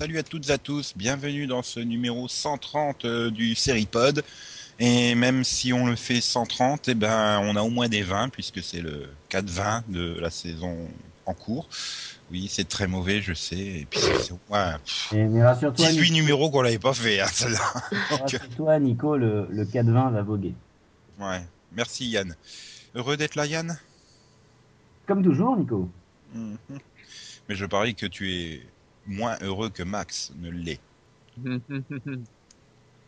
[0.00, 4.24] Salut à toutes et à tous, bienvenue dans ce numéro 130 euh, du Seripod.
[4.78, 8.30] Et même si on le fait 130, eh ben, on a au moins des 20
[8.30, 10.88] puisque c'est le 4-20 de la saison
[11.26, 11.68] en cours.
[12.30, 13.58] Oui, c'est très mauvais, je sais.
[13.58, 14.78] Et puis c'est au moins
[15.12, 17.60] Et- mais rassure-toi, 18 Nico, numéros qu'on l'avait pas fait, hein, celle-là.
[18.08, 20.54] Rassure-toi, Nico, le, le 4-20 va voguer.
[21.18, 21.42] ouais.
[21.72, 22.34] Merci Yann.
[22.94, 23.78] Heureux d'être là, Yann?
[25.06, 25.90] Comme toujours, Nico.
[26.34, 26.56] Mhm.
[27.50, 28.62] Mais je parie que tu es
[29.10, 30.80] moins heureux que Max ne l'est.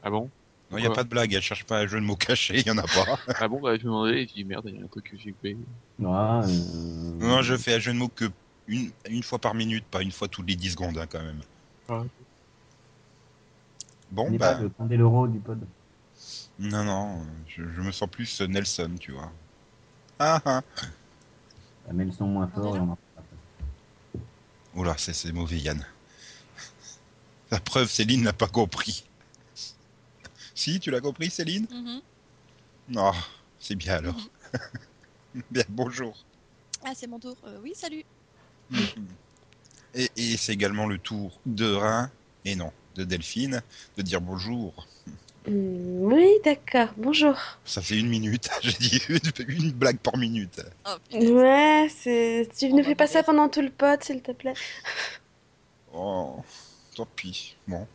[0.03, 0.29] ah bon?
[0.71, 2.59] Non, il n'y a pas de blague, elle cherche pas un jeu de mots caché,
[2.61, 3.19] il y en a pas.
[3.41, 5.17] Ah bon, bah je me demandais, je dis merde, il y a un truc que
[5.19, 5.57] j'ai coupé.
[5.99, 6.47] Non, euh,
[7.19, 8.31] Non, je fais un jeu de mots que
[8.67, 11.41] une, une fois par minute, pas une fois toutes les 10 secondes hein, quand même.
[11.89, 12.03] Ah.
[14.11, 15.61] Bon, bah, pas le Candeloro du pod.
[16.59, 19.31] non, non, je, je me sens plus Nelson, tu vois.
[20.19, 20.63] Ah ah.
[21.89, 22.99] Ah, Mais le son moins fort On en.
[24.75, 25.85] Oula, c'est c'est mauvais, Yann.
[27.53, 29.05] La preuve, Céline n'a pas compris.
[30.55, 31.67] Si, tu l'as compris, Céline.
[32.89, 33.13] Non,
[33.59, 34.17] c'est bien alors.
[35.51, 36.17] bien, bonjour.
[36.83, 37.37] Ah, c'est mon tour.
[37.47, 38.05] Euh, oui, salut.
[39.95, 42.11] Et, et c'est également le tour de Rhin,
[42.47, 43.63] et non, de Delphine,
[43.99, 44.89] de dire bonjour.
[45.47, 46.89] Hmm, Oui, d'accord.
[46.97, 47.37] Bonjour.
[47.67, 50.63] Ça fait une minute, j'ai dit une, une blague par minute.
[50.87, 51.19] Oh.
[51.19, 51.91] Ouais.
[52.03, 54.55] Tu On ne fais pas ça pendant tout le pod, s'il te plaît.
[55.93, 56.43] Oh,
[56.95, 57.87] tant pis, bon.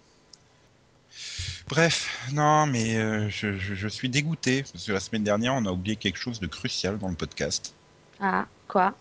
[1.70, 5.66] Bref, non, mais euh, je, je- je suis dégoûté, parce que la semaine dernière, on
[5.66, 7.74] a oublié quelque chose de crucial dans le podcast.
[8.20, 8.94] Ah, quoi?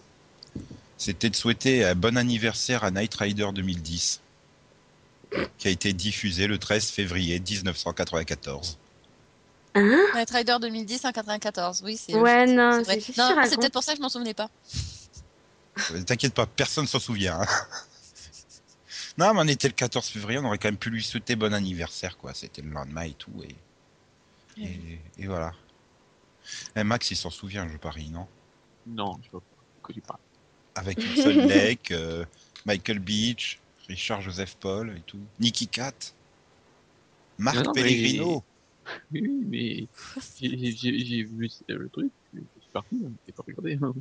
[0.99, 4.21] C'était de souhaiter un bon anniversaire à Night Rider 2010,
[5.59, 8.78] qui a été diffusé le 13 février 1994.
[9.75, 10.07] Hein?
[10.15, 11.83] Night Rider 2010 en 94.
[11.84, 12.15] Oui, c'est.
[12.15, 12.47] Ouais,
[13.01, 14.49] c'est- non, c'est peut-être pour ça que je m'en souvenais pas.
[15.93, 17.41] Euh, T'inquiète pas, personne s'en souvient.
[17.43, 17.47] hein.
[19.19, 21.53] Non, mais on était le 14 février, on aurait quand même pu lui souhaiter bon
[21.54, 22.34] anniversaire, quoi.
[22.34, 23.54] C'était le lendemain et tout, et,
[24.62, 25.54] et, et voilà.
[26.77, 28.27] Eh, Max, il s'en souvient, je parie, non?
[28.87, 29.41] Non, je pas.
[29.82, 30.21] Que tu parles.
[30.75, 32.25] Avec Hudson Lake, euh,
[32.66, 35.21] Michael Beach, Richard Joseph Paul et tout.
[35.41, 35.93] Nicky Cat.
[37.38, 38.44] Marc Non, non, mais- Pellegrino.
[39.10, 39.88] Oui, oui, mais
[40.41, 43.78] j'ai- vu le truc, je suis parti, hein, j'ai pas regardé.
[43.83, 43.93] hein.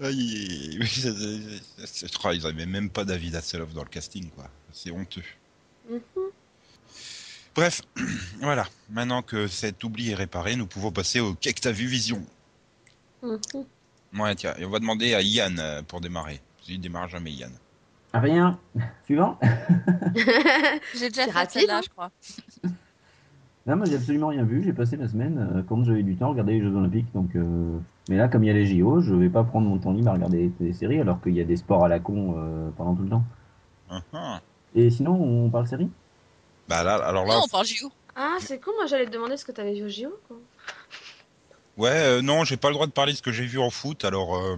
[0.00, 4.48] C'est- c'est- je crois qu'ils avaient même pas David Hasselhoff dans le casting, quoi.
[4.72, 5.22] C'est honteux.
[5.88, 6.00] Mhm.
[7.54, 7.82] Bref,
[8.40, 8.66] voilà.
[8.90, 12.24] Maintenant que cet oubli est réparé, nous pouvons passer au Qu'est-ce que t'as vu Vision
[13.22, 13.38] Mhm.
[14.18, 16.40] Ouais, tiens, et on va demander à Yann euh, pour démarrer.
[16.68, 17.52] Il démarre jamais, Yann.
[18.12, 18.58] Rien.
[19.06, 19.38] Suivant.
[20.94, 21.80] J'ai déjà C'est fait rapide, celle-là, hein.
[21.84, 22.10] je crois.
[23.66, 24.62] Non, moi j'ai absolument rien vu.
[24.62, 27.10] J'ai passé la semaine, euh, quand j'avais du temps, à regarder les Jeux Olympiques.
[27.14, 27.78] Donc, euh,
[28.10, 30.10] Mais là, comme il y a les JO, je vais pas prendre mon temps libre
[30.10, 32.94] à regarder des séries alors qu'il y a des sports à la con euh, pendant
[32.94, 33.24] tout le temps.
[33.90, 34.02] Hum.
[34.74, 35.88] Et sinon, on parle série?
[36.68, 37.90] Bah là, alors là, Non, on parle JO.
[38.16, 40.36] Ah, c'est con, moi j'allais te demander ce que t'avais vu au JO, quoi.
[41.78, 43.70] ouais, euh, non, j'ai pas le droit de parler de ce que j'ai vu en
[43.70, 44.04] foot.
[44.04, 44.56] Alors, euh,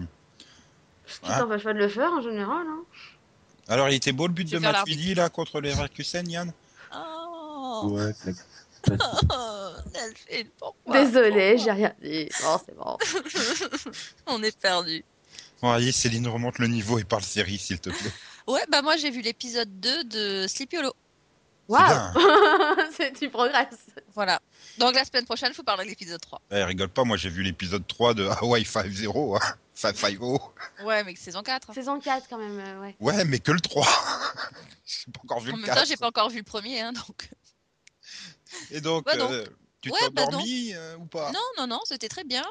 [1.06, 1.38] Ce qui Ah.
[1.40, 2.82] t'empêche pas de le faire en général, hein.
[3.68, 6.52] alors, il était beau le but de Matuidi là contre les Leverkusen, Yann?
[6.94, 8.12] Oh, Ouais.
[8.90, 12.28] Oh Delphine, pourquoi Désolée, Pourquoi j'ai rien dit.
[12.42, 12.96] Bon, c'est bon.
[14.26, 15.04] On est perdu.
[15.62, 18.12] Bon, allez, Céline, remonte le niveau et parle série, s'il te plaît.
[18.46, 20.94] Ouais, bah moi j'ai vu l'épisode 2 de Sleepy Hollow.
[21.68, 21.82] Waouh
[22.96, 23.74] C'est- Tu progresses.
[24.14, 24.40] Voilà.
[24.78, 26.40] Donc la semaine prochaine, je vous parlerai de l'épisode 3.
[26.52, 29.54] Eh, rigole pas, moi j'ai vu l'épisode 3 de Hawaii 5-0, hein.
[29.76, 30.40] 5-5-0.
[30.84, 31.74] Ouais, mais saison 4.
[31.74, 32.96] Saison 4 quand même, euh, ouais.
[33.00, 33.84] Ouais, mais que le 3.
[34.86, 35.88] j'ai pas encore vu En le même temps, 4.
[35.88, 37.30] j'ai pas encore vu le premier, hein, donc.
[38.70, 39.46] Et donc, euh,
[39.80, 41.32] tu Ouais, t'es bah endormi euh, ou pas?
[41.32, 42.44] Non, non, non, c'était très bien.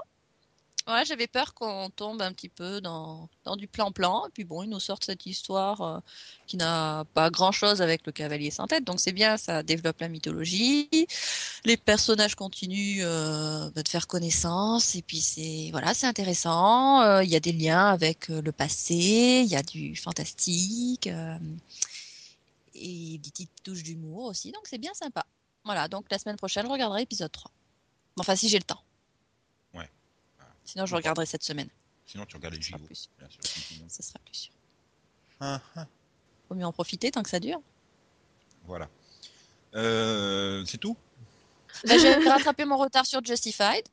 [0.88, 4.28] Ouais, j'avais peur qu'on tombe un petit peu dans, dans du plan-plan.
[4.28, 6.00] Et puis bon, ils nous sortent cette histoire euh,
[6.46, 8.84] qui n'a pas grand-chose avec le cavalier sans tête.
[8.84, 10.88] Donc c'est bien, ça développe la mythologie.
[11.66, 14.94] Les personnages continuent euh, bah, de faire connaissance.
[14.96, 17.02] Et puis c'est voilà, c'est intéressant.
[17.02, 19.42] Euh, Il y a des liens avec le passé.
[19.44, 21.10] Il y a du fantastique.
[22.76, 24.52] et des petites touches d'humour aussi.
[24.52, 25.26] Donc c'est bien sympa.
[25.66, 27.52] Voilà, donc la semaine prochaine, je regarderai l'épisode 3.
[28.20, 28.82] Enfin, si j'ai le temps.
[29.74, 29.90] Ouais.
[30.64, 31.70] Sinon, je regarderai cette semaine.
[32.06, 32.78] Sinon, tu regardes les Ce JO.
[32.78, 33.42] plus, Bien sûr,
[33.90, 34.54] ce sera plus sûr.
[35.40, 35.88] Ah, ah,
[36.48, 37.60] Faut mieux en profiter tant que ça dure.
[38.66, 38.88] Voilà.
[39.76, 40.96] Euh, c'est tout?
[41.88, 43.86] Bah, j'ai rattrapé mon retard sur Justified.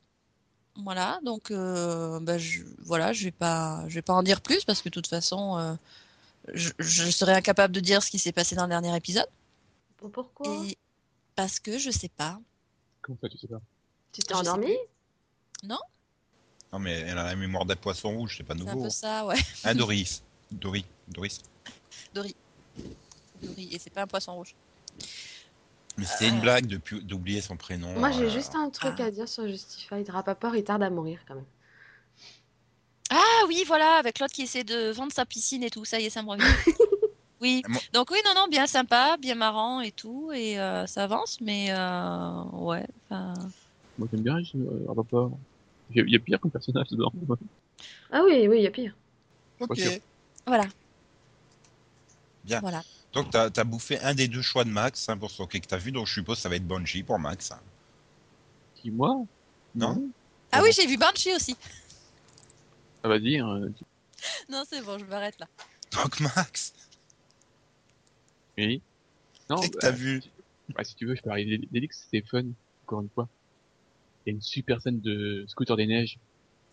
[0.76, 4.64] Voilà, donc euh, bah, je, voilà, je vais pas, je vais pas en dire plus
[4.64, 5.74] parce que de toute façon, euh,
[6.54, 9.26] je, je serais incapable de dire ce qui s'est passé dans le dernier épisode.
[9.98, 10.64] Pourquoi?
[10.64, 10.78] Et
[11.36, 12.38] parce que je sais pas.
[13.00, 13.60] Comment ça, tu sais pas
[14.12, 14.74] Tu t'es Je sais endormi
[15.64, 15.78] Non
[16.72, 18.84] Non, mais elle a la mémoire d'un poisson rouge, c'est pas C'est un nouveau.
[18.84, 19.36] peu ça, ouais.
[19.64, 21.40] Hein, Doris Doris Doris
[22.14, 22.36] Dory.
[23.42, 23.68] Dory.
[23.72, 24.54] Et c'est pas un poisson rouge.
[25.98, 27.92] Mais c'était une blague depuis- d'oublier son prénom.
[27.98, 29.04] Moi, j'ai euh, juste un truc Ah.
[29.06, 30.08] à dire sur Justified.
[30.08, 31.44] Rapaport, il tarde à mourir quand même.
[33.10, 36.06] Ah oui, voilà, avec l'autre qui essaie de vendre sa piscine et tout, ça y
[36.06, 36.44] est, ça me revient.
[37.42, 41.02] Oui, Moi- donc oui, non, non, bien sympa, bien marrant et tout, et euh, ça
[41.02, 45.32] avance, mais euh, ouais, Moi, j'aime bien euh, Rapaport.
[45.90, 47.12] Il y, a- il y a pire comme personnage dedans.
[48.12, 48.94] Ah oui, oui, il y a pire.
[49.58, 49.80] Ok.
[50.46, 50.64] Voilà.
[52.44, 52.60] Bien.
[52.60, 52.82] Voilà.
[53.12, 55.76] Donc, t'as as bouffé un des deux choix de Max hein, pour ce que t'as
[55.76, 57.50] vu, donc je suppose que ça va être Bungie pour Max.
[57.50, 57.58] hein.
[58.76, 59.16] Qui, moi
[59.74, 60.00] Non.
[60.52, 60.64] Ah Bon.
[60.64, 61.56] oui, j'ai vu Banshee aussi.
[63.02, 63.46] Ça va dire.
[63.48, 63.68] euh,
[64.48, 65.46] Non, c'est bon, je m'arrête là.
[65.92, 66.72] Donc, Max,
[68.58, 68.82] oui.
[69.50, 70.22] Non, bah, t'as vu
[70.74, 72.44] bah, si tu veux, je peux arriver d'Elix, c'est fun,
[72.86, 73.28] encore une fois.
[74.24, 76.18] Il y a une super scène de scooter des neiges.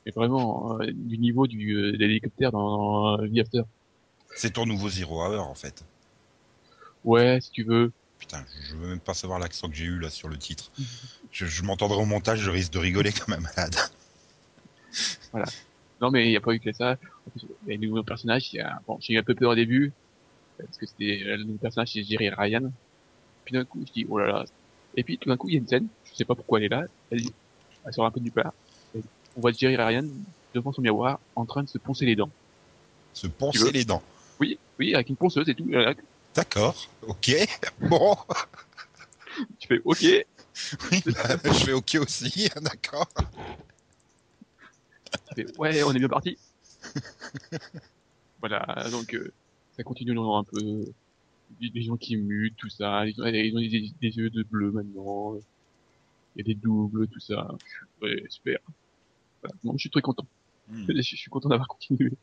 [0.05, 3.63] Mais vraiment, euh, du niveau du, euh, de l'hélicoptère dans euh, The After.
[4.35, 5.83] C'est ton nouveau Zero Hour, en fait.
[7.03, 7.91] Ouais, si tu veux.
[8.19, 10.71] Putain, je veux même pas savoir l'accent que j'ai eu là sur le titre.
[11.31, 13.75] Je, je m'entendrai au montage, je risque de rigoler comme un malade.
[16.01, 16.97] Non, mais il n'y a pas eu que ça.
[17.27, 18.53] En plus, il y a un nouveau personnage.
[18.53, 18.81] Il y a...
[18.87, 19.93] Bon, j'ai eu un peu peur au début.
[20.65, 22.71] Parce que c'était euh, le personnage, c'est Jerry Ryan.
[23.45, 24.45] Puis d'un coup, je dis, oh là là.
[24.95, 25.87] Et puis tout d'un coup, il y a une scène.
[26.11, 26.85] Je sais pas pourquoi elle est là.
[27.11, 27.21] Elle,
[27.85, 28.29] elle sort un peu du.
[28.29, 28.99] Et
[29.35, 30.05] On voit Jerry Ryan
[30.53, 32.31] devant son miroir en train de se poncer les dents.
[33.13, 34.03] Se poncer les dents.
[34.39, 35.67] Oui, oui, avec une ponceuse et tout.
[35.67, 35.93] Là,
[36.35, 37.31] D'accord, ok.
[37.81, 38.15] Bon,
[39.59, 39.97] tu fais, ok.
[40.91, 43.07] oui, bah, je fais ok aussi, d'accord.
[45.35, 46.37] Tu fais, ouais, on est bien parti.
[48.39, 49.31] voilà, donc euh,
[49.79, 50.83] ça continue dans un peu
[51.61, 53.07] des, gens qui mutent, tout ça.
[53.07, 55.35] Ils ont, ils ont des, yeux de bleu maintenant.
[56.35, 57.47] Il y a des doubles, tout ça.
[58.01, 58.59] Ouais, super.
[59.41, 59.55] Voilà.
[59.63, 60.25] Non, je suis très content.
[60.67, 60.83] Hmm.
[60.85, 62.11] Je, je suis content d'avoir continué.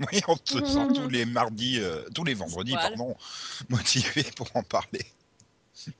[0.00, 2.88] Oui, on te sent tous les mardis, euh, tous les vendredis, Voilà.
[2.88, 3.14] pardon,
[3.68, 5.04] motivé pour en parler.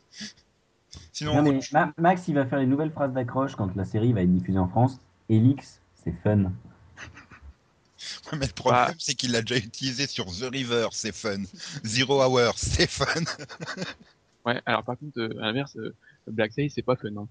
[1.13, 4.13] Sinon, Non, mais Ma- Max, il va faire les nouvelles phrases d'accroche quand la série
[4.13, 4.99] va être diffusée en France.
[5.29, 6.51] Elix, c'est fun.
[8.33, 8.95] mais le problème, Bah.
[8.99, 11.43] c'est qu'il l'a déjà utilisé sur The River, c'est fun.
[11.85, 13.07] Zero Hour, c'est fun.
[14.45, 15.95] Ouais, alors par contre, euh, à l'inverse, euh,
[16.27, 17.17] Black Sail, c'est pas fun.
[17.17, 17.29] Hein.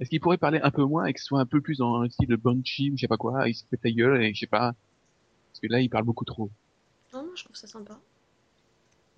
[0.00, 1.98] Est-ce qu'il pourrait parler un peu moins et que ce soit un peu plus dans
[1.98, 4.32] le style de Banshee ou je sais pas quoi, il se fait ta gueule et
[4.32, 4.72] je sais pas.
[5.50, 6.50] Parce que là, il parle beaucoup trop.
[7.12, 8.00] Non, non, je trouve ça sympa.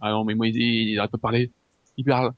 [0.00, 1.52] Ah non, mais moi, il, il arrête pas de parler.
[1.96, 2.32] Il parle.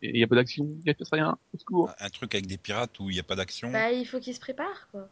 [0.00, 1.36] Et il y a pas d'action, il se passe rien.
[1.54, 1.90] Au secours.
[2.00, 3.70] Un truc avec des pirates où il n'y a pas d'action.
[3.70, 5.10] Bah, il faut qu'il se prépare, quoi.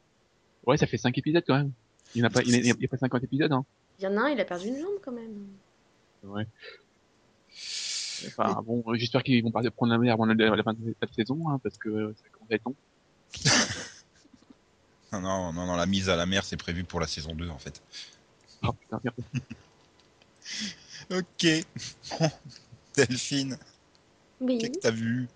[0.67, 1.73] Ouais, ça fait 5 épisodes quand même.
[2.15, 3.65] Il n'y a pas, il y a, il y a pas 50 épisodes, hein.
[3.99, 5.47] Il y en a un, il a perdu une jambe quand même.
[6.23, 6.47] Ouais.
[8.27, 11.49] Enfin, bon, j'espère qu'ils vont prendre la mer avant la, la fin de la saison,
[11.49, 12.75] hein, parce que ça commence à être long.
[15.11, 17.49] Non, non, non, non, la mise à la mer, c'est prévu pour la saison 2,
[17.49, 17.81] en fait.
[18.63, 19.17] Oh putain, merde.
[21.11, 21.47] Ok.
[22.95, 23.57] Delphine,
[24.41, 24.59] Oui.
[24.59, 25.29] qu'est-ce que t'as vu?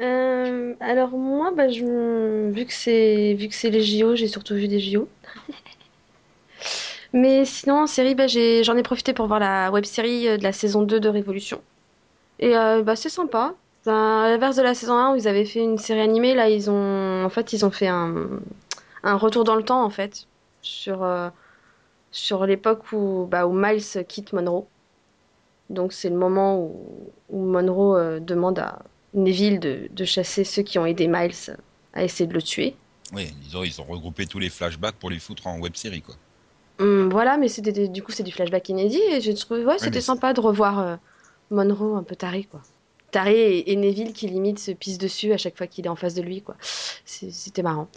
[0.00, 5.08] Euh, alors moi, bah, vu que c'est les JO, j'ai surtout vu des JO.
[7.12, 10.52] Mais sinon, en série, bah, j'en ai profité pour voir la web série de la
[10.52, 11.60] saison 2 de Révolution.
[12.40, 13.54] Et euh, bah, c'est sympa.
[13.86, 16.70] À l'inverse de la saison 1 où ils avaient fait une série animée, là ils
[16.70, 18.12] ont en fait ils ont fait un,
[19.02, 20.26] retour dans le temps en fait
[20.60, 21.30] sur euh,
[22.46, 24.66] l'époque où Miles quitte Monroe.
[25.70, 26.58] Donc c'est le moment
[27.30, 28.80] où, Monroe euh, demande à
[29.14, 31.56] Neville de, de chasser ceux qui ont aidé Miles
[31.92, 32.76] à essayer de le tuer.
[33.12, 36.02] Oui, ils ont, ils ont regroupé tous les flashbacks pour les foutre en web série,
[36.02, 36.14] quoi.
[36.78, 39.96] Hum, voilà, mais c'était du coup c'est du flashback inédit et j'ai trouvé ouais, c'était
[39.96, 40.96] mais sympa de revoir euh,
[41.50, 42.62] Monroe un peu taré quoi.
[43.10, 45.96] Taré et, et Neville qui limite se pisse dessus à chaque fois qu'il est en
[45.96, 46.56] face de lui quoi.
[47.04, 47.88] C'était marrant.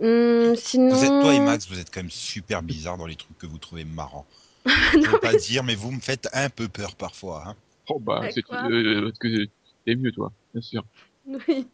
[0.00, 3.16] Hum, sinon Vous êtes, toi et Max, vous êtes quand même super bizarre dans les
[3.16, 4.26] trucs que vous trouvez marrants.
[4.66, 7.44] Je ne veux pas dire, mais vous me faites un peu peur parfois.
[7.46, 7.56] Hein.
[7.88, 9.48] Oh bah, c'est quoi euh, que
[9.84, 10.84] t'es mieux, toi, bien sûr.
[11.26, 11.68] Oui.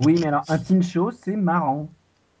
[0.00, 1.90] Oui, mais alors, un teen show, c'est marrant.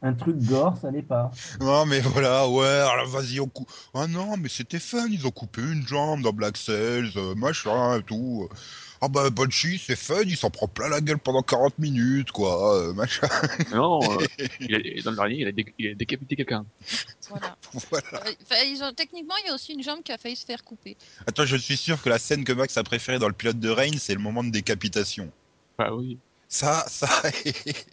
[0.02, 1.30] Un truc gore, ça l'est pas.
[1.60, 3.70] Non, mais voilà, ouais, alors vas-y, on coupe.
[3.94, 7.98] Ah non, mais c'était fun, ils ont coupé une jambe dans Black Sails, euh, machin
[7.98, 8.48] et tout.
[9.00, 12.76] Ah bah, Banshee, c'est fun, il s'en prend plein la gueule pendant 40 minutes, quoi,
[12.76, 13.28] euh, machin.
[13.72, 14.26] Non, euh,
[14.60, 16.64] il a- dans le dernier, il a, dé- il a décapité quelqu'un.
[17.28, 17.56] Voilà.
[17.90, 18.26] voilà.
[18.26, 20.44] Euh, enfin, ils ont, techniquement, il y a aussi une jambe qui a failli se
[20.46, 20.96] faire couper.
[21.26, 23.68] Attends, je suis sûr que la scène que Max a préférée dans le pilote de
[23.68, 25.30] Rain, c'est le moment de décapitation.
[25.78, 26.18] Bah oui.
[26.48, 27.08] Ça, ça,
[27.44, 27.52] et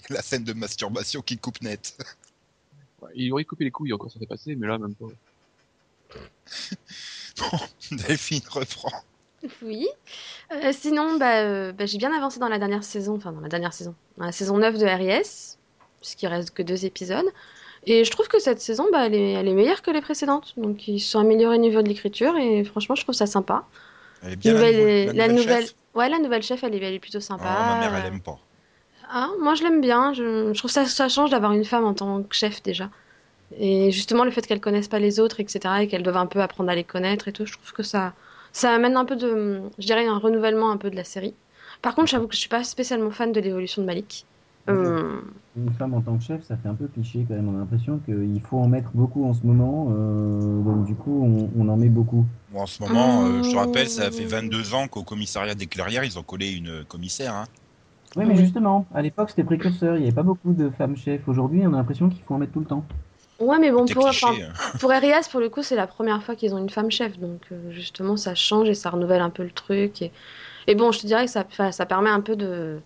[0.10, 1.98] la scène de masturbation qui coupe net.
[3.02, 5.08] Ouais, il aurait coupé les couilles encore, ça s'est passé, mais là, même pas.
[7.40, 7.60] Bon,
[7.98, 8.92] Delphine reprend.
[9.62, 9.88] Oui.
[10.52, 13.50] Euh, sinon, bah, euh, bah, j'ai bien avancé dans la dernière saison, enfin dans la
[13.50, 15.58] dernière saison, dans la saison 9 de RIS.
[16.00, 17.26] puisqu'il reste que deux épisodes.
[17.86, 20.54] Et je trouve que cette saison, bah, elle, est, elle est meilleure que les précédentes.
[20.58, 23.66] Donc ils se sont améliorés au niveau de l'écriture et franchement, je trouve ça sympa.
[24.24, 26.94] Elle est bien Nouvelle- la, la nouvelle, chef ouais, la nouvelle chef, elle est, elle
[26.94, 27.44] est plutôt sympa.
[27.46, 28.40] Ah, ma mère, elle aime pas.
[29.10, 30.14] Ah, moi je l'aime bien.
[30.14, 32.90] Je, je trouve ça, ça change d'avoir une femme en tant que chef déjà.
[33.58, 36.42] Et justement, le fait qu'elle connaisse pas les autres, etc., et qu'elle doive un peu
[36.42, 38.14] apprendre à les connaître et tout, je trouve que ça,
[38.54, 41.36] ça amène un peu de, je dirais, un renouvellement un peu de la série.
[41.82, 44.26] Par contre, j'avoue que je suis pas spécialement fan de l'évolution de Malik.
[44.70, 45.20] Euh,
[45.58, 47.50] Une femme en tant que chef, ça fait un peu cliché quand même.
[47.50, 49.88] On a l'impression qu'il faut en mettre beaucoup en ce moment.
[49.92, 52.26] euh, donc du coup, on, on en met beaucoup.
[52.54, 55.68] Bon, en ce moment, euh, je te rappelle, ça fait 22 ans qu'au commissariat des
[55.68, 57.34] Clairières, ils ont collé une commissaire.
[57.36, 57.46] Hein.
[58.16, 59.96] Oui, mais justement, à l'époque, c'était précurseur.
[59.98, 61.28] Il n'y avait pas beaucoup de femmes chefs.
[61.28, 62.86] Aujourd'hui, on a l'impression qu'il faut en mettre tout le temps.
[63.40, 64.26] Ouais, mais bon, pour, cliché.
[64.26, 64.78] enfin, hein.
[64.80, 67.18] pour Arias, pour le coup, c'est la première fois qu'ils ont une femme chef.
[67.20, 70.02] Donc, euh, justement, ça change et ça renouvelle un peu le truc.
[70.02, 70.12] Et,
[70.68, 72.80] et bon, je te dirais que ça, ça permet un peu de.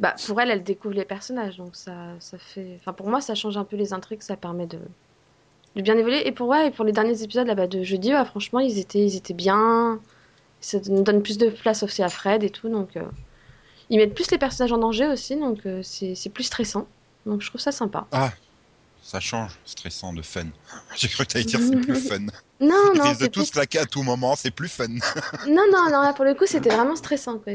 [0.00, 1.56] Bah, pour elle, elle découvre les personnages.
[1.56, 2.78] Donc, ça, ça fait.
[2.80, 4.22] Enfin, pour moi, ça change un peu les intrigues.
[4.22, 4.78] Ça permet de,
[5.76, 6.26] de bien évoluer.
[6.26, 8.78] Et pour, ouais, et pour les derniers épisodes là, bah, de jeudi, ouais, franchement, ils
[8.78, 10.00] étaient, ils étaient bien.
[10.60, 12.68] Ça nous donne plus de place aussi à Fred et tout.
[12.68, 13.02] Donc, euh,
[13.90, 15.36] ils mettent plus les personnages en danger aussi.
[15.36, 16.86] Donc, euh, c'est c'est plus stressant.
[17.26, 18.06] Donc, je trouve ça sympa.
[18.12, 18.30] Ah,
[19.04, 20.46] ça change, stressant de fun.
[20.96, 22.20] J'ai cru que t'allais dire c'est plus fun.
[22.60, 24.86] Non, Ils non, risquent de tous claquer à tout moment, c'est plus fun.
[25.46, 27.38] Non, non, non, là pour le coup c'était vraiment stressant.
[27.38, 27.52] quoi.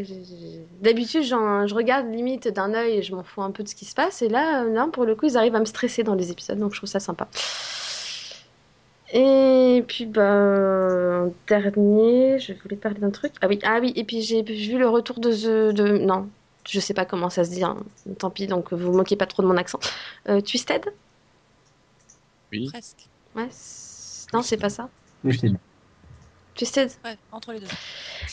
[0.82, 3.86] D'habitude je regarde limite d'un œil et je m'en fous un peu de ce qui
[3.86, 4.22] se passe.
[4.22, 6.60] Et là, euh, là, pour le coup, ils arrivent à me stresser dans les épisodes,
[6.60, 7.28] donc je trouve ça sympa.
[9.12, 13.34] Et puis, bah, en dernier, je voulais parler d'un truc.
[13.42, 15.74] Ah oui, ah oui, et puis j'ai vu le retour de The.
[15.74, 15.98] De...
[15.98, 16.30] Non,
[16.68, 17.78] je sais pas comment ça se dit, hein.
[18.20, 19.80] tant pis, donc vous vous moquez pas trop de mon accent.
[20.28, 20.84] Euh, Twisted?
[22.52, 22.68] Oui.
[22.70, 23.08] Presque.
[23.36, 23.50] Ouais.
[24.34, 24.90] Non, c'est pas ça.
[25.24, 25.52] C'est
[26.56, 27.68] Twisted Ouais, entre les deux.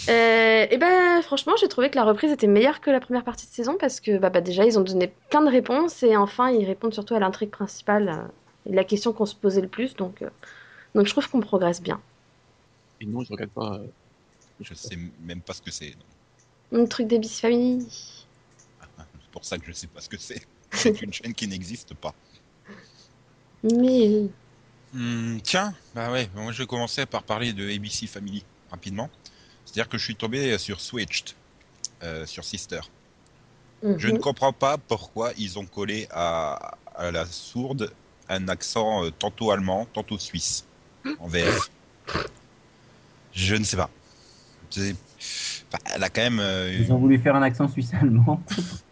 [0.09, 3.47] Euh, et ben franchement, j'ai trouvé que la reprise était meilleure que la première partie
[3.47, 6.51] de saison parce que bah, bah, déjà ils ont donné plein de réponses et enfin
[6.51, 9.95] ils répondent surtout à l'intrigue principale euh, et la question qu'on se posait le plus.
[9.95, 10.31] Donc, euh,
[10.95, 12.01] donc je trouve qu'on progresse bien.
[13.01, 13.81] Et non, je regarde pas.
[14.61, 15.95] Je sais même pas ce que c'est.
[16.73, 17.87] Le truc des bis family.
[18.81, 20.41] C'est pour ça que je sais pas ce que c'est.
[20.73, 22.15] C'est une chaîne qui n'existe pas.
[23.67, 24.31] Mais
[24.93, 29.11] Hmm, tiens, bah ouais, moi je vais commencer par parler de ABC Family rapidement.
[29.65, 31.35] C'est-à-dire que je suis tombé sur Switched,
[32.03, 32.81] euh, sur Sister.
[33.97, 34.19] Je ne mhm.
[34.19, 37.95] comprends pas pourquoi ils ont collé à, à la sourde
[38.29, 40.69] un accent euh, tantôt allemand, tantôt suisse
[41.17, 41.71] en VF.
[43.33, 43.91] Je ne sais pas.
[44.77, 46.41] Enfin, elle a quand même.
[46.41, 48.45] euh, Ils ont voulu faire un accent suisse-allemand.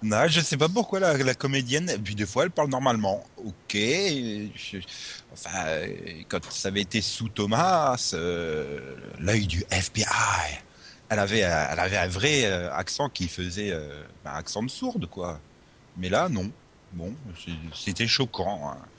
[0.00, 3.32] Non, je sais pas pourquoi la, la comédienne, puis des fois elle parle normalement.
[3.36, 3.76] Ok.
[5.32, 10.04] enfin, euh, quand ça avait été sous Thomas, euh, l'œil du FBI,
[11.08, 15.44] elle avait, elle avait un vrai euh, accent qui faisait euh, accent de sourde, quoi.
[15.96, 16.52] Mais là, non.
[16.92, 17.20] Bon,
[17.74, 18.70] c'était choquant.
[18.70, 18.90] hein.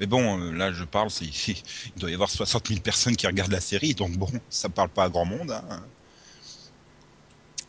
[0.00, 1.62] Mais bon, euh, là, je parle, il
[1.96, 5.04] doit y avoir 60 000 personnes qui regardent la série, donc bon, ça parle pas
[5.04, 5.52] à grand monde.
[5.52, 5.90] Hein.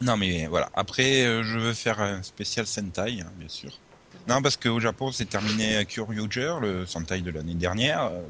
[0.01, 0.70] Non, mais voilà.
[0.74, 3.72] Après, euh, je veux faire un spécial Sentai, hein, bien sûr.
[4.27, 8.05] Non, parce qu'au Japon, c'est terminé Kyoryuger, le Sentai de l'année dernière.
[8.05, 8.22] Euh,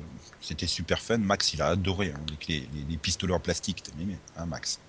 [0.42, 1.18] C'était super fun.
[1.18, 2.14] Max, il a adoré.
[2.16, 4.80] Hein, les pistolets en plastique, t'as aimé, hein, Max?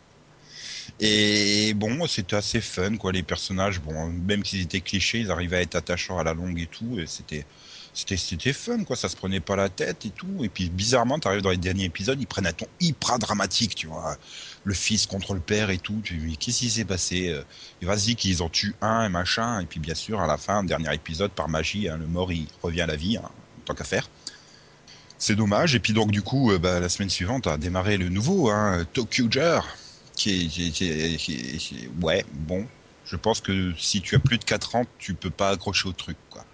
[1.00, 3.12] Et bon, c'était assez fun, quoi.
[3.12, 6.60] Les personnages, bon, même s'ils étaient clichés, ils arrivaient à être attachants à la longue
[6.60, 6.98] et tout.
[6.98, 7.46] Et c'était,
[7.92, 8.96] c'était, c'était fun, quoi.
[8.96, 10.44] Ça se prenait pas la tête et tout.
[10.44, 13.86] Et puis, bizarrement, t'arrives dans les derniers épisodes, ils prennent un ton hyper dramatique, tu
[13.86, 14.16] vois.
[14.64, 16.00] Le fils contre le père et tout.
[16.04, 17.30] Tu qu'est-ce qui s'est passé?
[17.30, 17.42] Euh,
[17.82, 19.60] vas-y qu'ils en tuent un et machin.
[19.60, 22.46] Et puis, bien sûr, à la fin, dernier épisode, par magie, hein, le mort, il
[22.62, 23.28] revient à la vie, hein,
[23.64, 24.08] tant qu'à faire.
[25.18, 25.74] C'est dommage.
[25.74, 28.84] Et puis, donc, du coup, euh, bah, la semaine suivante, a démarré le nouveau, hein,
[30.30, 32.66] est- qui est- qui est- ouais, bon.
[33.04, 35.92] Je pense que si tu as plus de 4 ans, tu peux pas accrocher au
[35.92, 36.44] truc, quoi.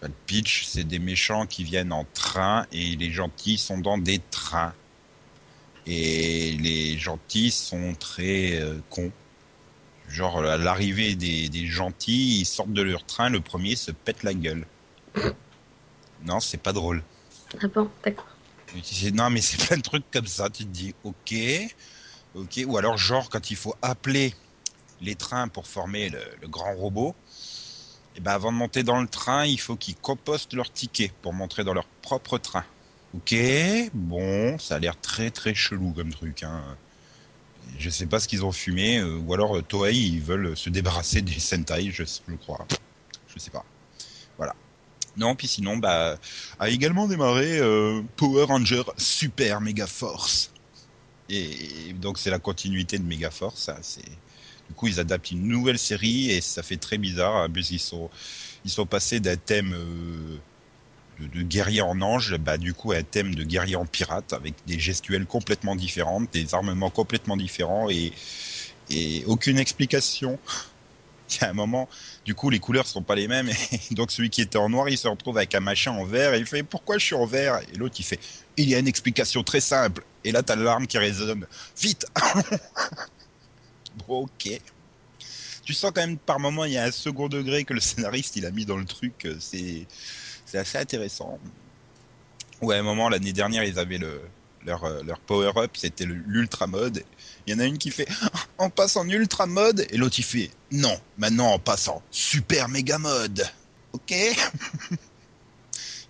[0.00, 3.98] Bah, Le pitch, c'est des méchants qui viennent en train et les gentils sont dans
[3.98, 4.74] des trains.
[5.86, 9.10] Et les gentils sont très euh, cons.
[10.08, 14.22] Genre, à l'arrivée des, des gentils, ils sortent de leur train, le premier se pète
[14.22, 14.66] la gueule.
[16.24, 17.02] Non, c'est pas drôle.
[17.60, 18.28] Ah bon, d'accord.
[19.12, 20.48] Non, mais c'est plein de trucs comme ça.
[20.50, 21.34] Tu te dis, ok,
[22.36, 22.60] ok.
[22.66, 24.32] Ou alors, genre, quand il faut appeler
[25.00, 27.16] les trains pour former le, le grand robot,
[28.14, 31.32] et ben avant de monter dans le train, il faut qu'ils compostent leur ticket pour
[31.32, 32.64] montrer dans leur propre train.
[33.14, 33.34] Ok,
[33.92, 36.42] bon, ça a l'air très très chelou comme truc.
[36.44, 36.62] Hein.
[37.78, 40.70] Je sais pas ce qu'ils ont fumé, euh, ou alors euh, Toei ils veulent se
[40.70, 42.66] débarrasser des Sentai, je, je crois.
[43.28, 43.64] Je sais pas.
[44.38, 44.54] Voilà.
[45.16, 46.16] Non, puis sinon, bah,
[46.58, 50.50] a également démarré euh, Power Ranger Super Mega Force.
[51.28, 53.70] Et, donc c'est la continuité de Mega Force.
[53.82, 54.04] c'est
[54.68, 57.80] du coup ils adaptent une nouvelle série et ça fait très bizarre hein, parce qu'ils
[57.80, 58.10] sont
[58.64, 59.74] ils sont passés d'un thème
[61.28, 64.78] de, guerrier en ange, bah du coup un thème de guerrier en pirate avec des
[64.78, 70.38] gestuels complètement différents, des armements complètement différents et aucune explication.
[71.30, 71.88] Il y a un moment,
[72.24, 73.50] du coup, les couleurs sont pas les mêmes,
[73.92, 76.38] donc celui qui était en noir, il se retrouve avec un machin en vert, et
[76.38, 77.60] il fait pourquoi je suis en vert?
[77.72, 78.20] Et l'autre, il fait
[78.56, 80.04] il y a une explication très simple.
[80.24, 81.46] Et là, t'as l'alarme qui résonne.
[81.80, 82.04] Vite
[84.06, 84.60] Bon, ok.
[85.64, 88.36] Tu sens quand même par moment, il y a un second degré que le scénariste
[88.36, 89.24] il a mis dans le truc.
[89.24, 89.86] euh, C'est
[90.52, 91.38] c'est assez intéressant.
[92.60, 94.20] Ouais, à un moment l'année dernière, ils avaient le
[94.66, 97.02] leur euh, leur power up, c'était l'ultra mode.
[97.46, 98.06] Il y en a une qui fait
[98.58, 102.68] on passe en ultra mode et l'autre il fait non, maintenant on passe en super
[102.68, 103.42] méga mode.
[103.94, 104.10] Ok.
[104.10, 104.96] il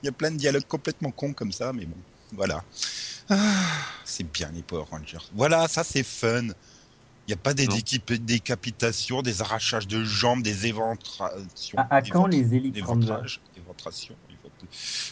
[0.02, 1.96] y a plein de dialogues complètement cons comme ça, mais bon,
[2.32, 2.64] voilà.
[3.30, 3.36] Ah,
[4.04, 5.18] c'est bien les Power Rangers.
[5.34, 6.48] Voilà, ça c'est fun.
[7.28, 7.68] Il n'y a pas des
[8.18, 11.78] décapitations, des arrachages de jambes, des éventrations.
[11.78, 13.38] À, à quand les Elite Rangers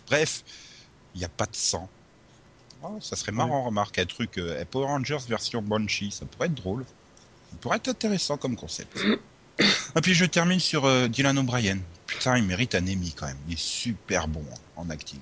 [0.06, 0.44] Bref,
[1.14, 1.88] il n'y a pas de sang.
[2.82, 6.54] Oh, ça serait marrant, remarque, un truc, euh, Power Rangers version Banshee, ça pourrait être
[6.54, 6.84] drôle.
[7.50, 8.98] Ça pourrait être intéressant comme concept.
[9.96, 11.78] Et puis je termine sur euh, Dylan O'Brien.
[12.06, 13.36] Putain, il mérite un Emmy quand même.
[13.48, 15.20] Il est super bon hein, en acting.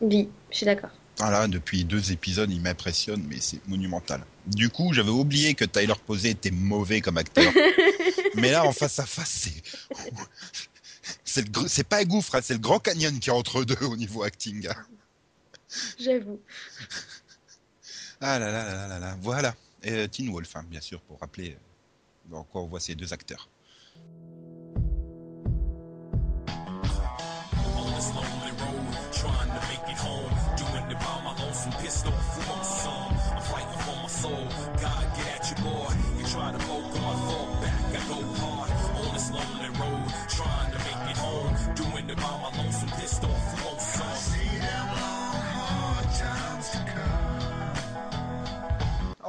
[0.00, 0.90] Oui, je suis d'accord.
[1.20, 4.24] Ah là, depuis deux épisodes, il m'impressionne, mais c'est monumental.
[4.46, 7.52] Du coup, j'avais oublié que Tyler Posey était mauvais comme acteur.
[8.34, 9.62] mais là, en face à face, c'est.
[11.34, 13.96] C'est c'est pas un gouffre, hein, c'est le Grand Canyon qui est entre deux au
[13.96, 14.68] niveau acting.
[14.68, 14.86] hein.
[15.98, 16.40] J'avoue.
[18.20, 19.18] Ah là là là là là là.
[19.20, 19.52] Voilà.
[19.82, 22.94] Et euh, Teen Wolf, hein, bien sûr, pour rappeler euh, dans quoi on voit ces
[22.94, 23.48] deux acteurs.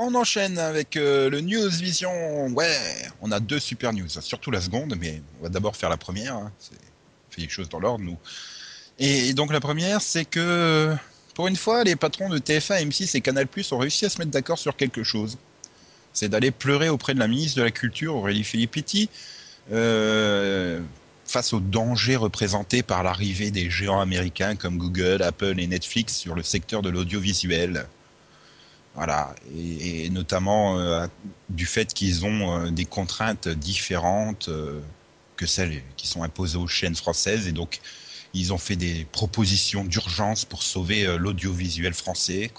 [0.08, 2.48] On enchaîne avec euh, le News Vision.
[2.50, 2.78] Ouais,
[3.22, 6.36] on a deux super news, surtout la seconde, mais on va d'abord faire la première.
[6.36, 6.52] hein.
[7.32, 8.18] Fait les choses dans l'ordre, nous.
[9.00, 10.94] Et donc la première, c'est que
[11.34, 14.30] pour une fois, les patrons de TF1, M6 et Canal+ ont réussi à se mettre
[14.30, 15.40] d'accord sur quelque chose.
[16.14, 19.10] C'est d'aller pleurer auprès de la ministre de la Culture, Aurélie Filippetti,
[19.72, 20.82] euh,
[21.26, 26.36] face aux dangers représentés par l'arrivée des géants américains comme Google, Apple et Netflix sur
[26.36, 27.88] le secteur de l'audiovisuel.
[28.96, 31.06] Voilà, et, notamment euh,
[31.50, 34.80] du fait qu'ils ont euh, des contraintes différentes euh,
[35.36, 37.82] que celles qui sont imposées aux chaînes françaises, et donc
[38.34, 42.52] ils ont fait des propositions d'urgence pour sauver l'audiovisuel français.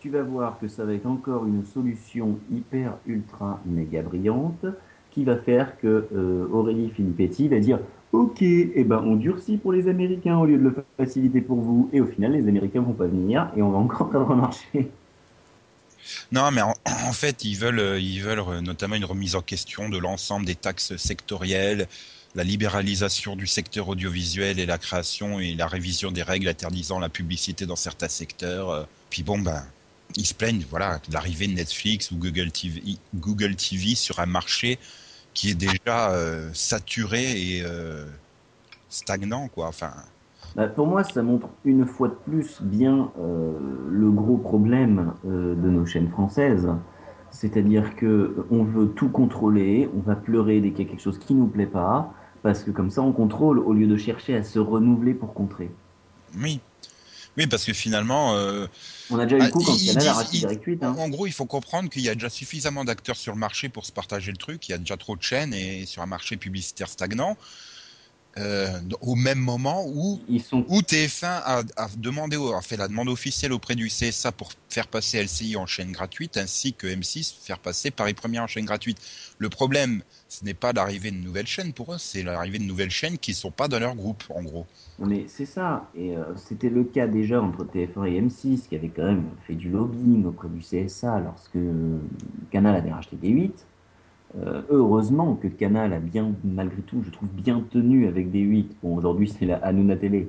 [0.00, 4.64] Tu vas voir que ça va être encore une solution hyper ultra méga brillante
[5.10, 6.08] qui va faire que
[6.50, 7.78] Aurélie Filippetti va dire
[8.12, 11.90] Ok, eh ben on durcit pour les Américains au lieu de le faciliter pour vous,
[11.92, 14.90] et au final les Américains vont pas venir et on va encore perdre un marché.
[16.32, 19.88] Non, mais en, fait, ils veulent, euh, ils veulent euh, notamment une remise en question
[19.88, 21.88] de l'ensemble des taxes sectorielles,
[22.34, 27.08] la libéralisation du secteur audiovisuel et la création et la révision des règles interdisant la
[27.08, 28.70] publicité dans certains secteurs.
[28.70, 28.84] euh.
[29.10, 29.64] Puis bon, ben,
[30.16, 32.82] ils se plaignent, voilà, de l'arrivée de Netflix ou Google TV,
[33.14, 34.78] Google TV sur un marché
[35.34, 36.12] qui est déjà
[36.52, 37.22] saturé
[37.58, 37.64] et
[38.88, 39.66] stagnant, quoi.
[39.66, 39.92] Enfin,
[40.56, 43.52] Bah, pour moi, ça montre une fois de plus bien euh,
[43.90, 46.68] le gros problème euh, de nos chaînes françaises.
[47.32, 51.18] C'est-à-dire que on veut tout contrôler, on va pleurer dès qu'il y a quelque chose
[51.18, 54.44] qui nous plaît pas, parce que comme ça on contrôle au lieu de chercher à
[54.44, 55.70] se renouveler pour contrer.
[56.38, 56.60] oui.
[57.36, 58.68] Oui, parce que finalement, euh,
[59.10, 60.40] On a déjà eu Ah, le coup quand ils- Canal ils a disent- racheté ils-
[60.42, 60.84] Direct 8.
[60.84, 60.94] Hein.
[60.96, 63.84] En gros, il faut comprendre qu'il y a déjà suffisamment d'acteurs sur le marché pour
[63.86, 64.68] se partager le truc.
[64.68, 67.36] Il y a déjà trop de chaînes et sur un marché publicitaire stagnant.
[68.38, 72.88] Euh, au même moment où, Ils sont où TF1 a, a demandé, a fait la
[72.88, 77.34] demande officielle auprès du CSA pour faire passer LCI en chaîne gratuite, ainsi que M6
[77.44, 78.98] faire passer Paris Première en chaîne gratuite.
[79.38, 82.90] Le problème, ce n'est pas l'arrivée de nouvelles chaînes pour eux, c'est l'arrivée de nouvelles
[82.90, 84.66] chaînes qui sont pas dans leur groupe, en gros.
[84.98, 88.88] Mais c'est ça, et euh, c'était le cas déjà entre TF1 et M6 qui avait
[88.88, 91.98] quand même fait du lobbying auprès du CSA lorsque euh,
[92.50, 93.52] Canal avait racheté D8.
[94.36, 98.66] Euh, heureusement que Canal a bien, malgré tout, je trouve bien tenu avec D8.
[98.82, 100.28] Bon, aujourd'hui c'est la Hanouna Télé,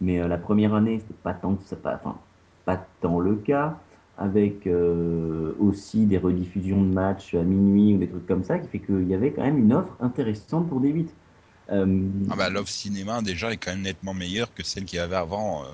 [0.00, 2.16] mais euh, la première année c'était pas tant, ça pas, enfin,
[2.64, 3.78] pas tant le cas,
[4.16, 8.68] avec euh, aussi des rediffusions de matchs à minuit ou des trucs comme ça, qui
[8.68, 11.08] fait qu'il y avait quand même une offre intéressante pour D8.
[11.70, 15.00] Euh, Ah bah, l'offre cinéma, déjà, est quand même nettement meilleure que celle qu'il y
[15.00, 15.64] avait avant.
[15.64, 15.66] euh.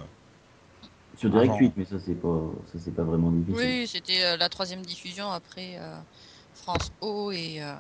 [1.16, 1.60] Sur Direct Avant.
[1.60, 2.40] 8, mais ça c'est pas,
[2.72, 3.68] ça c'est pas vraiment difficile.
[3.80, 5.98] Oui, c'était la troisième diffusion après euh,
[6.62, 7.74] France O et, euh,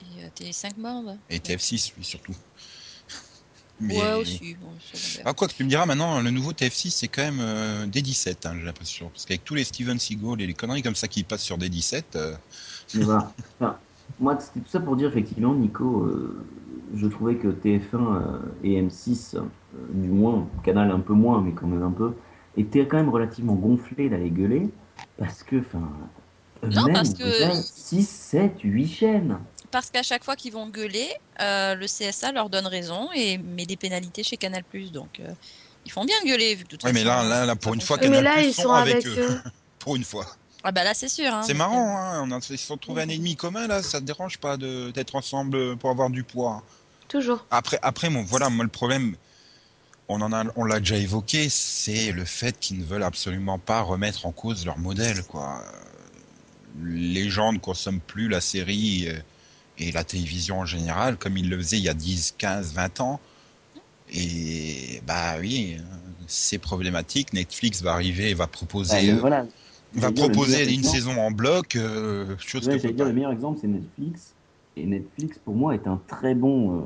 [0.00, 1.18] et euh, Télé 5 Monde.
[1.30, 2.34] Et TF6, oui, surtout.
[3.80, 4.00] Mais...
[4.00, 4.54] Ouais, aussi.
[4.54, 4.68] Bon.
[5.24, 8.46] Ah, quoi que tu me diras maintenant, le nouveau TF6 c'est quand même euh, D17,
[8.46, 9.08] hein, j'ai l'impression.
[9.10, 12.04] Parce qu'avec tous les Steven Seagal et les conneries comme ça qui passent sur D17,
[12.16, 12.36] euh,
[12.94, 13.32] Mais voilà.
[13.58, 13.78] Enfin,
[14.20, 16.46] moi, c'était tout ça pour dire effectivement, Nico, euh,
[16.94, 19.40] je trouvais que TF1 euh, et M6, euh,
[19.92, 22.14] du moins, Canal un peu moins, mais quand même un peu,
[22.56, 24.70] étaient quand même relativement gonflés d'aller gueuler,
[25.18, 25.90] parce que, enfin,
[26.74, 29.38] Non, parce que- déjà, 6, 7, 8 chaînes.
[29.70, 31.08] Parce qu'à chaque fois qu'ils vont gueuler,
[31.40, 34.62] euh, le CSA leur donne raison et met des pénalités chez Canal+.
[34.92, 35.28] Donc, euh,
[35.84, 37.80] ils font bien gueuler, vu que de toute Ouais, mais là, là, là, pour une
[37.80, 39.16] fois, Canal+, là, ils sont sont avec avec eux.
[39.18, 39.40] eux.
[39.78, 40.26] pour une fois.
[40.64, 41.32] Ah bah là, c'est sûr.
[41.32, 41.42] hein.
[41.46, 44.04] C'est marrant, hein, on a, ils se sont trouvés un ennemi commun là, ça te
[44.04, 46.64] dérange pas de- d'être ensemble pour avoir du poids.
[47.08, 47.46] Toujours.
[47.52, 49.14] Après, après, bon, voilà, moi le problème,
[50.08, 53.80] on en a, on l'a déjà évoqué, c'est le fait qu'ils ne veulent absolument pas
[53.82, 55.62] remettre en cause leur modèle, quoi.
[56.84, 59.18] Les gens ne consomment plus la série euh,
[59.78, 63.00] et la télévision en général comme ils le faisaient il y a 10, 15, 20
[63.00, 63.20] ans.
[64.12, 65.76] Et bah oui,
[66.26, 67.32] c'est problématique.
[67.32, 69.46] Netflix va arriver et va Bah, proposer, voilà.
[69.94, 73.58] va proposer une exemple- saison en bloc, euh, chose Ouais, que dire, le meilleur exemple,
[73.60, 74.32] c'est Netflix.
[74.76, 76.82] Et Netflix, pour moi, est un très bon euh,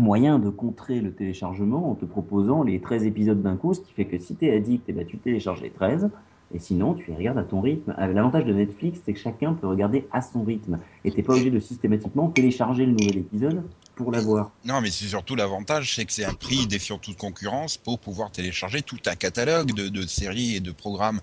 [0.00, 3.92] moyen de contrer le téléchargement en te proposant les 13 épisodes d'un coup, ce qui
[3.92, 6.10] fait que si tu es addict, eh ben, tu télécharges les 13.
[6.54, 7.94] Et sinon, tu les regardes à ton rythme.
[7.98, 10.78] Euh, L'avantage de Netflix, c'est que chacun peut regarder à son rythme.
[11.04, 13.62] Et t'es pas obligé de systématiquement télécharger le nouvel épisode
[13.94, 14.50] pour l'avoir.
[14.64, 18.30] Non, mais c'est surtout l'avantage, c'est que c'est un prix défiant toute concurrence pour pouvoir
[18.30, 21.20] télécharger tout un catalogue de, séries et de programmes.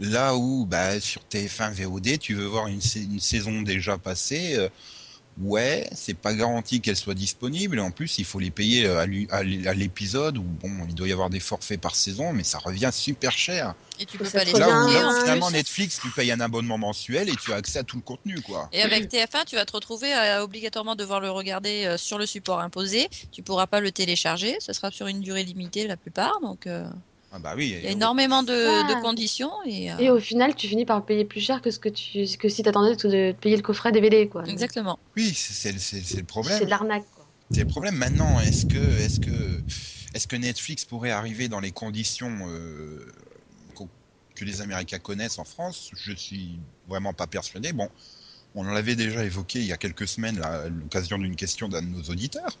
[0.00, 4.68] Là où, bah, sur TF1 VOD, tu veux voir une saison déjà passée, euh,
[5.40, 7.78] ouais, c'est pas garanti qu'elle soit disponible.
[7.78, 11.12] Et en plus, il faut les payer euh, à l'épisode où, bon, il doit y
[11.12, 13.74] avoir des forfaits par saison, mais ça revient super cher.
[14.00, 17.28] Et tu peux pas les Là où, un- finalement Netflix, tu payes un abonnement mensuel
[17.28, 18.68] et tu as accès à tout le contenu, quoi.
[18.72, 22.26] Et avec TF1, tu vas te retrouver à obligatoirement devoir le regarder euh, sur le
[22.26, 23.08] support imposé.
[23.32, 24.56] Tu pourras pas le télécharger.
[24.60, 26.38] Ce sera sur une durée limitée la plupart.
[26.42, 26.88] Donc, euh,
[27.30, 27.74] Ah bah oui.
[27.78, 28.94] il y a énormément de, Ah.
[28.94, 29.50] de conditions.
[29.66, 32.24] Et, euh, Et au final, tu finis par payer plus cher que ce que tu
[32.38, 34.44] que si t'attendais de de payer le coffret DVD, quoi.
[34.46, 34.98] Exactement.
[35.16, 36.58] Oui, c'est le problème.
[36.58, 37.04] C'est de l'arnaque.
[37.50, 38.40] C'est le problème maintenant.
[38.40, 39.62] Est-ce que, est-ce que,
[40.14, 43.12] est-ce que Netflix pourrait arriver dans les conditions euh,
[44.34, 45.90] que les Américains connaissent en France?
[45.96, 47.72] Je suis vraiment pas persuadé.
[47.72, 47.88] Bon,
[48.54, 51.82] on en avait déjà évoqué il y a quelques semaines à l'occasion d'une question d'un
[51.82, 52.56] de nos auditeurs.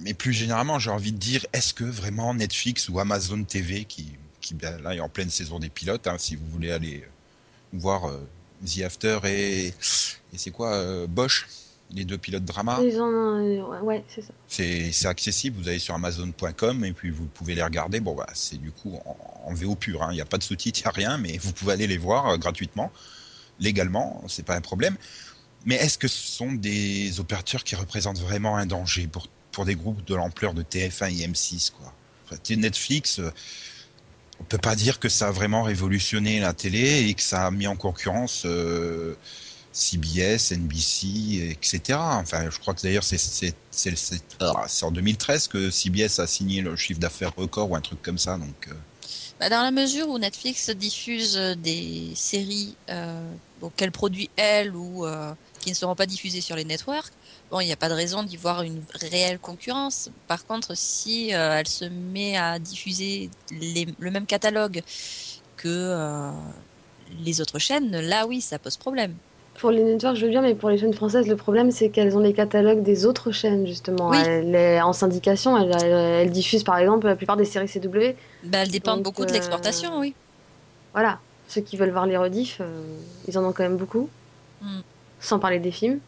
[0.00, 4.12] Mais plus généralement, j'ai envie de dire, est-ce que vraiment Netflix ou Amazon TV, qui,
[4.40, 7.08] qui ben, là est en pleine saison des pilotes, hein, si vous voulez aller euh,
[7.78, 8.20] voir euh,
[8.66, 9.74] The After et, et
[10.36, 11.48] c'est quoi euh, Bosch,
[11.90, 12.78] les deux pilotes drama?
[12.82, 14.32] Ils ont, euh, ouais, c'est ça.
[14.92, 18.00] C'est accessible, vous allez sur amazon.com et puis vous pouvez les regarder.
[18.00, 20.08] Bon, bah, c'est du coup en, en VO pur, hein.
[20.10, 21.98] il n'y a pas de sous-titres, il n'y a rien, mais vous pouvez aller les
[21.98, 22.92] voir gratuitement,
[23.58, 24.96] légalement, c'est pas un problème.
[25.66, 29.76] Mais est-ce que ce sont des opérateurs qui représentent vraiment un danger pour, pour des
[29.76, 31.94] groupes de l'ampleur de TF1 et M6 quoi
[32.50, 33.30] Netflix, euh,
[34.40, 37.50] on peut pas dire que ça a vraiment révolutionné la télé et que ça a
[37.50, 39.16] mis en concurrence euh,
[39.72, 41.98] CBS, NBC, etc.
[41.98, 43.54] Enfin, je crois que d'ailleurs c'est
[44.40, 48.18] ah, en 2013 que CBS a signé le chiffre d'affaires record ou un truc comme
[48.18, 48.36] ça.
[48.38, 48.74] Donc euh,
[49.40, 52.76] Bah, dans la mesure où Netflix diffuse des séries
[53.76, 55.06] qu'elle produit elle ou
[55.60, 57.12] qui ne seront pas diffusées sur les networks,
[57.54, 60.08] bon, il n'y a pas de raison d'y voir une réelle concurrence.
[60.26, 64.82] Par contre, si euh, elle se met à diffuser les- le même catalogue
[65.56, 66.32] que euh,
[67.20, 69.14] les autres chaînes, là oui, ça pose problème.
[69.60, 72.16] Pour les networks, je veux bien, mais pour les chaînes françaises, le problème, c'est qu'elles
[72.16, 74.10] ont les catalogues des autres chaînes, justement.
[74.10, 74.16] Oui.
[74.18, 75.92] Elle est en syndication, elles, elles-
[76.26, 78.16] elles diffusent, par exemple, la plupart des séries CW.
[78.42, 80.12] Bah, elles dépendent Donc, beaucoup de euh, l'exportation, oui.
[80.92, 81.20] Voilà.
[81.48, 82.60] Ceux qui veulent voir les rediffs,
[83.28, 84.08] ils en ont quand même beaucoup.
[84.60, 84.80] Mm.
[85.20, 86.00] Sans parler des films.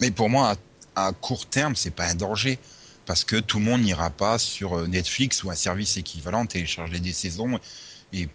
[0.00, 0.56] Mais pour moi,
[0.96, 2.58] à, à court terme, c'est pas un danger.
[3.06, 7.00] Parce que tout le monde n'ira pas sur euh, Netflix ou un service équivalent télécharger
[7.00, 7.58] des saisons.
[8.12, 8.28] Et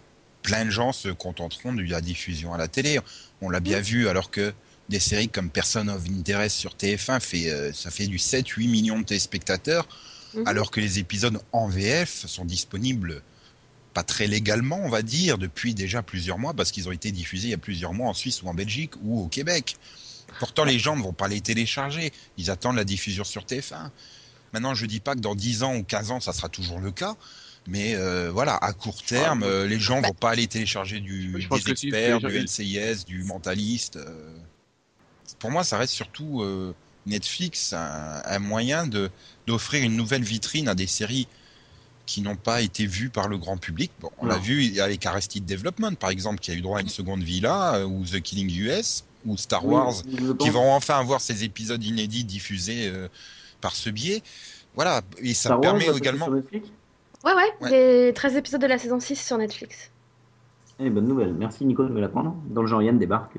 [0.44, 3.00] plein de gens se contenteront de la diffusion à la télé.
[3.42, 4.54] On l'a bien vu, alors que
[4.90, 9.00] des séries comme Person of Interest sur TF1, fait, euh, ça fait du 7-8 millions
[9.00, 9.88] de téléspectateurs.
[10.34, 10.48] Mhm.
[10.48, 13.22] Alors que les épisodes en VF sont disponibles
[13.94, 17.48] pas très légalement, on va dire, depuis déjà plusieurs mois, parce qu'ils ont été diffusés
[17.48, 19.78] il y a plusieurs mois en Suisse ou en Belgique ou au Québec.
[20.40, 22.12] Pourtant, les gens ne vont pas les télécharger.
[22.38, 23.92] Ils attendent la diffusion sur TF1.
[24.54, 26.92] Maintenant, je dis pas que dans 10 ans ou 15 ans, ça sera toujours le
[26.92, 27.16] cas.
[27.68, 31.00] Mais euh, voilà, à court terme, Ah, euh, les gens bah- vont pas aller télécharger
[31.02, 33.98] du, des experts, du NCIS, du mentaliste.
[33.98, 34.34] euh.
[35.38, 36.44] Pour moi, ça reste surtout
[37.06, 39.10] Netflix, un, un moyen de
[39.48, 41.28] d'offrir une nouvelle vitrine à des séries
[42.06, 43.92] qui n'ont pas été vues par le grand public.
[44.00, 46.90] Bon, on l'a vu avec Arrested Development, par exemple, qui a eu droit à une
[46.90, 49.94] seconde vie là, ou The Killing US, ou Star Oui, Wars,
[50.40, 53.08] qui vont enfin avoir ces épisodes inédits diffusés euh,
[53.62, 54.22] par ce biais.
[54.76, 56.26] Voilà, et ça Star permet également.
[56.26, 56.70] sur Netflix
[57.26, 57.70] Ouais, ouais, Ouais.
[58.08, 59.92] les 13 épisodes de la saison 6 sur Netflix.
[60.80, 61.34] Eh, bonne nouvelle.
[61.34, 62.36] Merci Nico de me l'apprendre.
[62.50, 63.34] Dans le genre Yann débarque.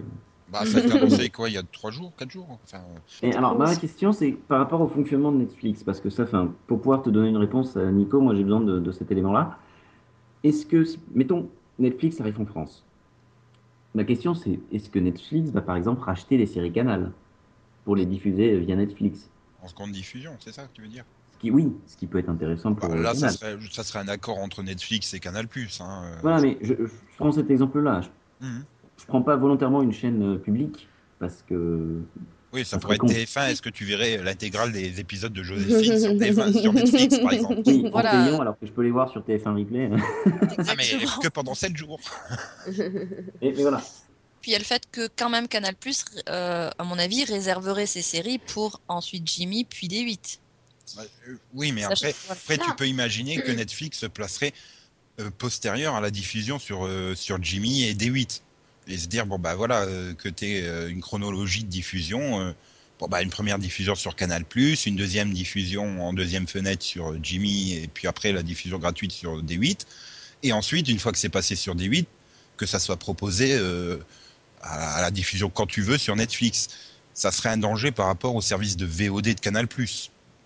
[0.53, 2.59] Bah, ça a été annoncé quoi, il y a trois jours, quatre jours.
[2.65, 2.83] Enfin,
[3.23, 6.27] Et alors, ma question, c'est par rapport au fonctionnement de Netflix, parce que ça,
[6.67, 9.57] pour pouvoir te donner une réponse, à Nico, moi j'ai besoin de, de cet élément-là.
[10.43, 12.85] Est-ce que, mettons, Netflix arrive en France.
[13.95, 17.11] Ma question, c'est est-ce que Netflix va par exemple racheter les séries Canal
[17.85, 19.29] pour les diffuser via Netflix?
[19.63, 21.05] En seconde diffusion, c'est ça que tu veux dire?
[21.41, 23.99] Qui, Oui, ce qui peut être intéressant pour Bah, euh, Là, ça serait, ça serait
[23.99, 25.47] un accord entre Netflix et Canal+.
[25.81, 26.03] Hein.
[26.05, 26.17] euh.
[26.23, 28.03] Voilà, mais je, je prends cet exemple-là.
[28.03, 28.65] Je, Mhm.
[28.99, 32.01] je prends pas volontairement une chaîne euh, publique parce que
[32.53, 33.41] Oui, ça Ça pourrait être serait con.
[33.41, 33.51] TF1.
[33.51, 37.61] Est-ce que tu verrais l'intégrale des épisodes de Joséphine sur, TF1, sur Netflix, par exemple?
[37.67, 38.21] Oui, Voilà.
[38.21, 39.91] en payant alors que je peux les voir sur TF1 Replay.
[40.67, 40.85] Ah, mais
[41.23, 42.01] que pendant 7 jours.
[43.41, 43.83] Et, mais voilà.
[44.41, 45.75] Puis il y a le fait que quand même Canal+,
[46.29, 50.39] euh, à mon avis, réserverait ses séries pour ensuite Jimmy, puis D8.
[50.97, 54.53] Bah, euh, Oui, mais Ça, après, je- après tu peux imaginer que Netflix se placerait
[55.21, 58.41] euh, postérieur à la diffusion sur, euh, sur Jimmy et D8.
[58.89, 60.47] Et se dire, bon, bah voilà, euh, que tu
[60.91, 62.41] une chronologie de diffusion.
[62.41, 62.53] euh,
[62.99, 64.45] bon, bah, une première diffusion sur Canal,
[64.87, 69.43] une deuxième diffusion en deuxième fenêtre sur Jimmy, et puis après la diffusion gratuite sur
[69.43, 69.87] D8.
[70.43, 72.07] Et ensuite, une fois que c'est passé sur D8,
[72.57, 73.99] que ça soit proposé euh,
[74.63, 76.69] à, la, à la diffusion quand tu veux sur Netflix.
[77.15, 79.67] Ça serait un danger par rapport au service de VOD de Canal+.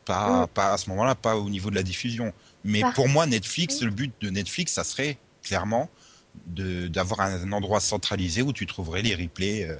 [0.05, 0.49] Pas, Mm.
[0.49, 2.33] pas à ce moment-là, pas au niveau de la diffusion.
[2.65, 5.89] Mais Par- pour moi, Netflix, le but de Netflix, ça serait clairement
[6.47, 9.77] d'avoir un endroit centralisé où tu trouverais les replays euh,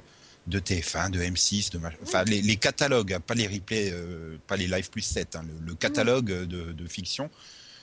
[0.47, 4.55] de TF1, de M6, de enfin les, les catalogues, hein, pas les replays, euh, pas
[4.55, 7.29] les live plus 7, hein, le, le catalogue de, de fiction,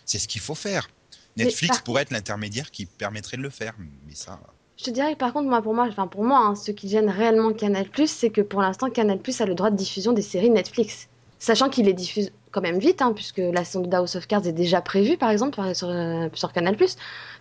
[0.05, 0.89] c'est ce qu'il faut faire.
[1.37, 3.75] Netflix par pourrait être l'intermédiaire qui permettrait de le faire,
[4.07, 4.39] mais ça,
[4.77, 6.89] Je te dirais que par contre, moi, pour moi, enfin pour moi, hein, ce qui
[6.89, 10.51] gêne réellement Canal+, c'est que pour l'instant, Canal+ a le droit de diffusion des séries
[10.51, 11.09] Netflix.
[11.39, 14.47] Sachant qu'il les diffuse quand même vite, hein, puisque la saison de House of Cards
[14.47, 16.77] est déjà prévue, par exemple, sur, euh, sur Canal+.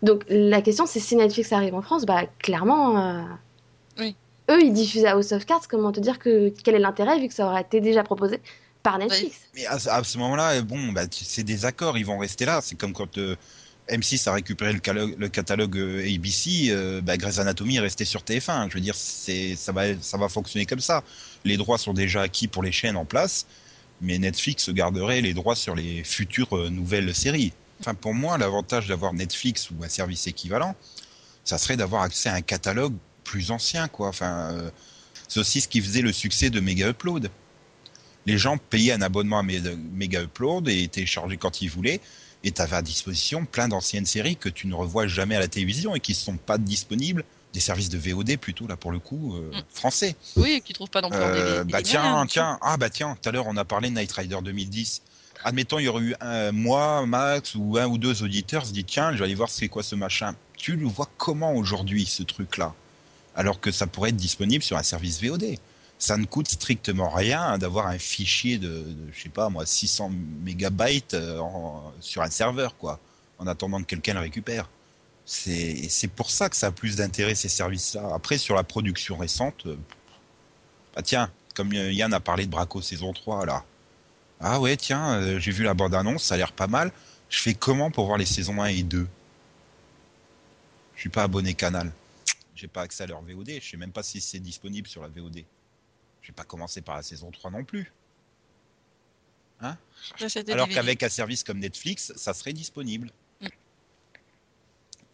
[0.02, 2.98] Donc la question, c'est si Netflix arrive en France, bah clairement...
[2.98, 3.24] euh,
[4.00, 4.16] Oui.
[4.50, 7.34] Eux, ils diffusent House of Cards, comment te dire que quel est l'intérêt, vu que
[7.34, 8.40] ça aurait été déjà proposé
[8.84, 9.38] par Netflix?
[9.56, 12.60] Mais à, à ce moment-là, bon, bah, c'est des accords, ils vont rester là.
[12.62, 13.36] C'est comme quand euh,
[13.90, 18.70] M6 a récupéré le, catalogue euh, ABC, euh, bah, Grey's Anatomy est resté sur TF1.
[18.70, 21.04] Je veux dire, c'est, ça va, ça va fonctionner comme ça.
[21.44, 23.46] Les droits sont déjà acquis pour les chaînes en place,
[24.02, 27.54] mais Netflix garderait les droits sur les futures euh, nouvelles séries.
[27.80, 30.76] Enfin, pour moi, l'avantage d'avoir Netflix ou un service équivalent,
[31.44, 34.10] ça serait d'avoir accès à un catalogue plus ancien, quoi.
[34.10, 34.70] Enfin, euh,
[35.28, 37.30] c'est aussi ce qui faisait le succès de Mega Upload
[38.26, 42.02] les gens payaient un abonnement à Mega Upload et téléchargeaient quand ils voulaient.
[42.44, 45.48] Et tu avais à disposition plein d'anciennes séries que tu ne revois jamais à la
[45.48, 47.24] télévision et qui ne sont pas disponibles.
[47.54, 49.62] Des services de VOD plutôt, là pour le coup, euh, Mm.
[49.74, 50.16] français.
[50.38, 53.48] Oui, qui trouvent pas en Euh, bah tiens, tiens, ah bah tiens, tout à l'heure
[53.48, 55.02] on a parlé de Night Rider 2010.
[55.44, 58.86] Admettons, il y aurait eu un, moi, Max ou un ou deux auditeurs se dit
[58.86, 60.36] tiens, je vais aller voir c'est quoi ce machin.
[60.56, 62.74] Tu le vois comment aujourd'hui ce truc-là?
[63.36, 65.58] Alors que ça pourrait être disponible sur un service VOD.
[65.98, 70.12] Ça ne coûte strictement rien d'avoir un fichier de, de, je sais pas moi, 600
[70.44, 73.00] mégabytes euh, en- sur un serveur quoi,
[73.40, 74.68] en attendant que quelqu'un le récupère.
[75.26, 78.14] C'est pour ça que ça a plus d'intérêt ces services-là.
[78.14, 79.78] Après sur la production récente, euh,
[80.96, 83.64] bah tiens, comme euh, Yann a parlé de Braco saison 3 là.
[84.40, 86.92] Ah ouais, tiens, euh, j'ai vu la bande-annonce, ça a l'air pas mal.
[87.30, 89.08] Je fais comment pour voir les saisons 1 et 2
[90.96, 91.92] Je suis pas abonné canal.
[92.56, 95.08] J'ai pas accès à leur VOD, je sais même pas si c'est disponible sur la
[95.08, 95.44] VOD.
[96.22, 97.92] Je vais pas commencer par la saison 3 non plus.
[100.44, 103.12] Des Alors qu'avec un service comme Netflix, ça serait disponible.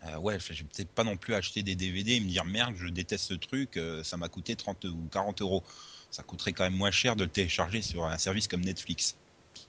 [0.05, 2.75] Euh, ouais, je vais peut-être pas non plus acheter des DVD et me dire merde,
[2.77, 5.63] je déteste ce truc, euh, ça m'a coûté 30 ou 40 euros.
[6.11, 9.15] Ça coûterait quand même moins cher de le télécharger sur un service comme Netflix.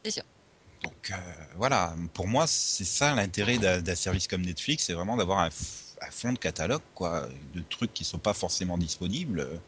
[0.05, 0.23] C'est sûr.
[0.83, 1.17] Donc euh,
[1.57, 6.11] voilà, pour moi, c'est ça l'intérêt d'un service comme Netflix, c'est vraiment d'avoir un, un
[6.11, 9.61] fond de catalogue, quoi, de trucs qui sont pas forcément disponibles.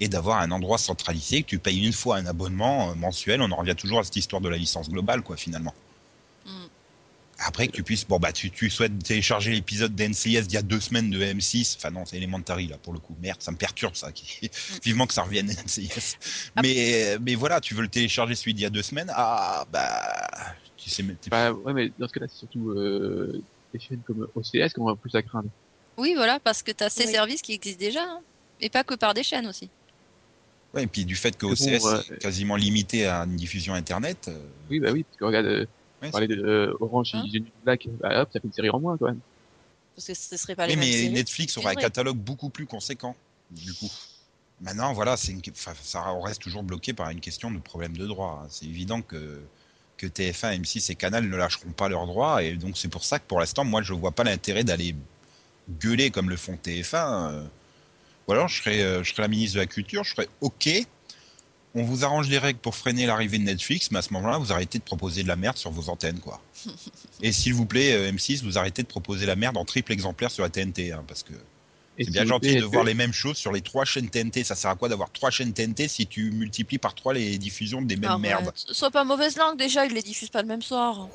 [0.00, 3.40] et d'avoir un endroit centralisé que tu payes une fois un abonnement mensuel.
[3.42, 5.74] On en revient toujours à cette histoire de la licence globale, quoi, finalement.
[6.44, 6.66] Mm.
[7.38, 10.62] Après que tu puisses, bon bah tu, tu souhaites télécharger l'épisode d'NCIS d'il y a
[10.62, 13.56] deux semaines de M6, enfin non c'est Elementary là pour le coup, merde ça me
[13.56, 14.50] perturbe ça, qui...
[14.84, 16.16] vivement que ça revienne NCIS.
[16.62, 20.54] Mais mais voilà, tu veux le télécharger celui d'il y a deux semaines, ah bah
[20.76, 23.42] tu sais mais Bah ouais, mais dans ce cas-là, c'est surtout euh,
[23.72, 25.48] des chaînes comme OCS qu'on va plus à craindre.
[25.98, 27.12] Oui, voilà, parce que tu as ces Oui.
[27.12, 28.20] services qui existent déjà, hein.
[28.60, 29.70] et pas que par des chaînes aussi.
[30.72, 32.00] ouais et puis du fait que OCS bon, ouais.
[32.16, 34.38] est quasiment limité à une diffusion internet, euh,
[34.70, 35.66] Oui, bah oui, parce que regarde, euh,
[36.02, 38.80] ouais, parler de euh, Orange Hein et Black, bah hop, ça fait une série en
[38.80, 39.20] moins quand même.
[39.94, 41.10] Parce que ce serait pas Oui, les mêmes mais séries.
[41.10, 43.14] Netflix aura un catalogue beaucoup plus conséquent,
[43.50, 43.90] du coup.
[44.60, 45.40] Maintenant, voilà, c'est une...
[45.50, 48.42] enfin, ça on reste toujours bloqué par une question de problème de droit.
[48.44, 48.46] hein.
[48.50, 49.40] C'est évident que
[49.96, 53.20] que TF1, M6 et Canal ne lâcheront pas leurs droits et donc c'est pour ça
[53.20, 54.96] que pour l'instant, moi, je vois pas l'intérêt d'aller
[55.80, 57.32] gueuler comme le font TF1.
[57.32, 57.44] euh.
[58.26, 60.68] Ou alors, je serais, euh, je serais la ministre de la Culture, je serais OK.
[61.74, 64.52] On vous arrange les règles pour freiner l'arrivée de Netflix, mais à ce moment-là, vous
[64.52, 66.40] arrêtez de proposer de la merde sur vos antennes, quoi.
[67.22, 70.30] et s'il vous plaît, euh, M6, vous arrêtez de proposer la merde en triple exemplaire
[70.30, 71.32] sur la TNT, hein, parce que
[71.98, 74.44] c'est bien gentil de voir les mêmes choses sur les trois chaînes TNT.
[74.44, 77.82] Ça sert à quoi d'avoir trois chaînes TNT si tu multiplies par trois les diffusions
[77.82, 78.22] des mêmes Arrête.
[78.22, 78.52] merdes?
[78.54, 81.08] Sois pas mauvaise langue déjà, ils les diffusent pas le même soir.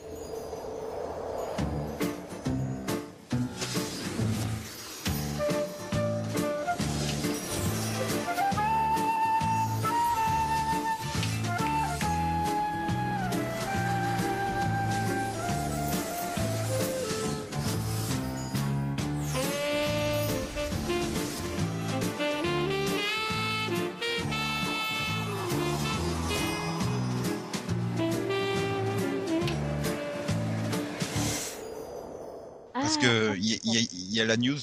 [34.19, 34.59] Y a- il y a la news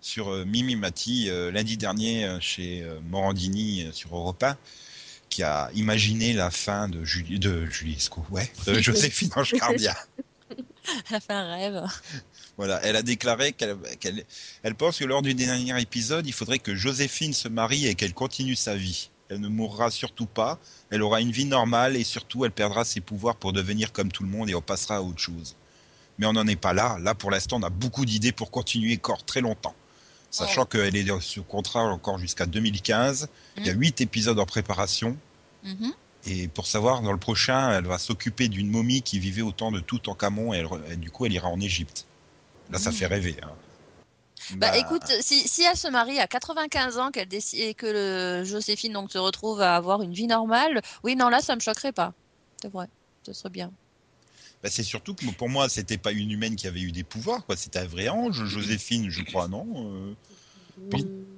[0.00, 4.56] sur euh, Mimi Mati euh, lundi dernier euh, chez Morandini sur Europe 1
[5.28, 9.96] qui a imaginé la fin de Julie, de Julie Esco, ouais, de Joséphine Ange Cardia.
[11.08, 11.84] Elle a fait un rêve.
[12.56, 14.24] Voilà, elle a déclaré qu'elle qu'elle-
[14.64, 18.12] elle pense que lors du dernier épisode, il faudrait que Joséphine se marie et qu'elle
[18.14, 19.10] continue sa vie.
[19.28, 20.58] Elle ne mourra surtout pas,
[20.90, 24.24] elle aura une vie normale et surtout elle perdra ses pouvoirs pour devenir comme tout
[24.24, 25.54] le monde et on passera à autre chose.
[26.20, 26.98] Mais on n'en est pas là.
[27.00, 29.74] Là, pour l'instant, on a beaucoup d'idées pour continuer encore très longtemps.
[30.30, 33.28] Sachant qu'elle est sous contrat encore jusqu'à 2015.
[33.56, 33.80] Il y a Mm.
[33.80, 35.16] huit épisodes en préparation.
[35.64, 35.92] Mhm.
[36.26, 39.72] Et pour savoir, dans le prochain, elle va s'occuper d'une momie qui vivait au temps
[39.72, 42.04] de Toutankhamon et, elle et du coup, elle ira en Égypte.
[42.70, 42.94] Là, ça Mm.
[42.94, 43.36] fait rêver.
[43.42, 43.50] hein.
[44.52, 47.86] Bah, Bah, écoute, si, si elle se marie à 95 ans, qu'elle décide et que
[47.86, 51.60] le Joséphine donc se retrouve à avoir une vie normale, oui, non, là, ça me
[51.60, 52.12] choquerait pas.
[52.60, 52.86] C'est vrai,
[53.24, 53.72] ce serait bien.
[54.62, 57.44] Bah, c'est surtout que pour moi, c'était pas une humaine qui avait eu des pouvoirs,
[57.46, 57.56] quoi.
[57.56, 60.14] C'était un vrai ange, Joséphine, je crois, non Euh.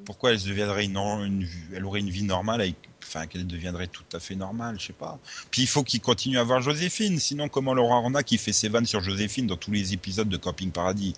[0.05, 4.03] Pourquoi elle deviendrait une, une- elle aurait une vie normale avec, enfin, qu'elle deviendrait tout
[4.13, 5.19] à fait normale, je sais pas.
[5.53, 8.69] Puis il faut qu'il continue à voir Joséphine, sinon comment Laura Arna qui fait ses
[8.69, 11.15] vannes sur Joséphine dans tous les épisodes de Camping Paradis?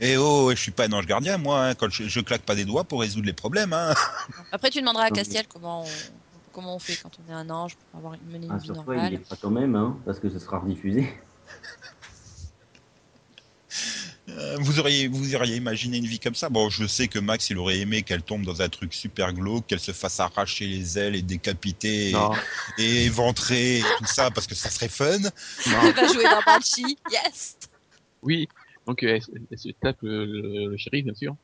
[0.00, 2.56] Eh oh, je suis pas un ange gardien, moi, hein, quand je, je claque pas
[2.56, 3.94] des doigts pour résoudre les problèmes, hein.
[4.52, 5.86] Après, tu demanderas à Castiel comment on,
[6.52, 8.64] comment on fait quand on est un ange pour avoir une, mener une Ah, vie
[8.66, 9.14] sur toi, il normale.
[9.14, 11.08] est pas quand même, hein, parce que ce sera rediffusé.
[14.28, 16.48] Euh, Vous auriez, vous auriez imaginé une vie comme ça?
[16.48, 19.66] Bon, je sais que Max, il aurait aimé qu'elle tombe dans un truc super glauque,
[19.66, 22.14] qu'elle se fasse arracher les ailes et décapiter et,
[22.78, 25.18] et éventrer et tout ça, parce que ça serait fun.
[25.18, 25.30] non.
[25.84, 27.56] Elle va jouer dans Banshee, yes
[28.22, 28.48] Oui,
[28.86, 31.36] donc elle, se- elle se tape euh, le, le shérif, bien sûr.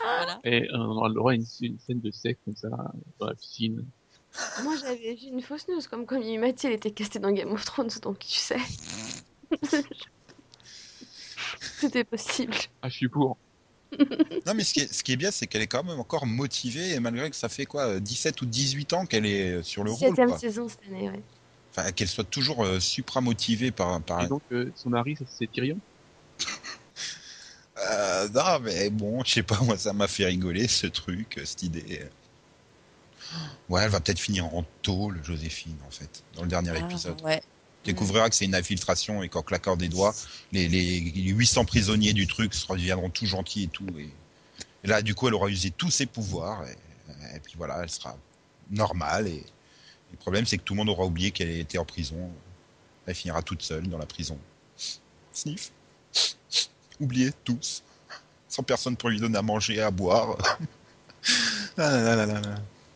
[0.00, 0.38] Voilà.
[0.44, 2.68] Et euh, on aura une, une scène de sexe comme ça,
[3.18, 3.84] dans la piscine.
[4.62, 7.64] Moi, j'avais vu une fausse news comme comme Mimati, elle était castée dans Game of
[7.64, 8.56] Thrones, donc tu sais.
[11.80, 12.54] C'était possible.
[12.82, 13.36] Ah, je suis pour.
[14.46, 16.26] Non, mais ce qui est, ce qui est bien, c'est qu'elle est quand même encore
[16.26, 19.84] motivée, et malgré que ça fait quoi, euh, 17 ou 18 ans qu'elle est sur
[19.84, 20.38] le rôle, 17ème quoi.
[20.38, 21.22] saison cette année, ouais.
[21.70, 24.00] Enfin, qu'elle soit toujours euh, supra-motivée par...
[24.02, 24.22] par...
[24.22, 25.78] Et donc, euh, son mari, ça, c'est Tyrion?
[27.90, 31.44] Euh, non, mais bon, je sais pas, moi, ça m'a fait rigoler, ce truc, euh,
[31.44, 32.08] cette idée.
[33.68, 37.20] Ouais, elle va peut-être finir en tôle, Joséphine, en fait, dans le dernier Ah, épisode.
[37.22, 37.42] ouais.
[37.84, 40.14] Tu découvriras que c'est une infiltration et qu'en claquant des doigts,
[40.52, 43.86] les, les, les 800 prisonniers du truc se redeviendront tout gentils et tout.
[43.98, 44.08] Et,
[44.84, 46.64] là, du coup, elle aura usé tous ses pouvoirs.
[46.66, 48.16] Et, puis voilà, elle sera
[48.70, 49.28] normale.
[49.28, 49.44] Et,
[50.12, 52.30] le problème, c'est que tout le monde aura oublié qu'elle était en prison.
[53.06, 54.38] Elle finira toute seule dans la prison.
[55.32, 55.70] Sniff.
[57.00, 57.82] Oubliez tous.
[58.48, 60.36] Sans personne pour lui donner à manger et à boire.
[61.76, 62.26] Ah.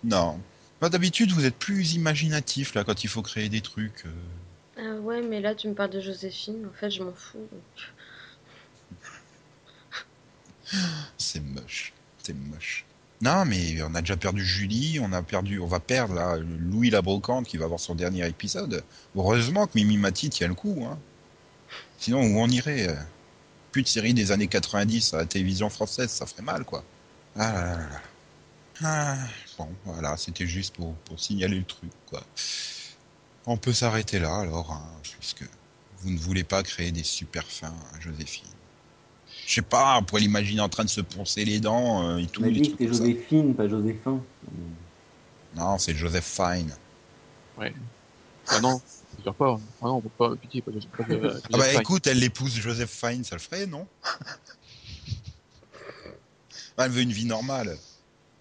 [0.04, 0.38] Non.
[0.82, 4.04] D'habitude, vous êtes plus imaginatif là quand il faut créer des trucs.
[4.04, 4.10] euh.
[4.78, 7.48] Ah ouais, mais là, tu me parles de Joséphine, en fait, je m'en fous.
[11.18, 11.92] C'est moche.
[12.22, 12.84] C'est moche.
[13.20, 17.02] Non, mais on a déjà perdu Julie, on a perdu, on va perdre Louis la
[17.02, 18.84] brocante qui va avoir son dernier épisode.
[19.16, 20.86] Heureusement que Mimi Mati tient le coup.
[20.88, 20.96] Hein.
[21.98, 22.94] Sinon, où on irait euh,
[23.72, 26.84] Plus de séries des années 90 à la télévision française, ça ferait mal, quoi.
[27.34, 28.00] Ah là là là.
[28.84, 29.16] Ah,
[29.58, 32.22] bon, voilà, c'était juste pour, pour signaler le truc, quoi.
[33.50, 34.82] On peut s'arrêter là, alors, hein,
[35.18, 35.42] puisque
[36.00, 38.44] vous ne voulez pas créer des super fins à Joséphine.
[39.46, 42.26] Je sais pas, on pourrait l'imaginer en train de se poncer les dents euh, et
[42.26, 42.42] tout.
[42.44, 42.92] On dit que ça.
[42.92, 44.20] Joséphine, pas Joséphin.
[45.56, 46.74] Non, c'est Joseph Fine.
[48.50, 48.82] Ah non,
[49.18, 49.58] je veux pas.
[49.80, 52.54] Ah non, on peut pas, pitié, pas de, pas de, Ah bah écoute, elle l'épouse
[52.54, 53.86] Joseph Fine, ça le ferait, non?
[56.76, 57.78] Ah, Elle veut une vie normale.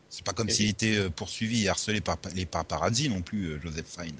[0.09, 3.45] C'est pas comme s'il était euh, poursuivi et harcelé par pa- les paparazzi non plus,
[3.45, 4.17] euh, Joseph Fine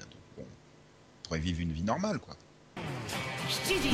[1.27, 2.35] Donc, bon, il pourrait vivre une vie normale, quoi.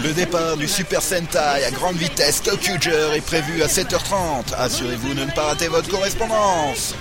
[0.04, 4.54] Le départ du Super Sentai à grande vitesse Tokuger est prévu à 7h30.
[4.58, 6.96] Assurez-vous de ne pas rater votre correspondance.「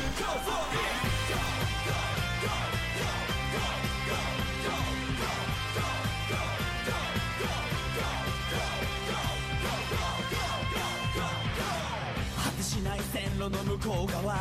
[12.36, 14.34] 果てしない線路の向こう側」「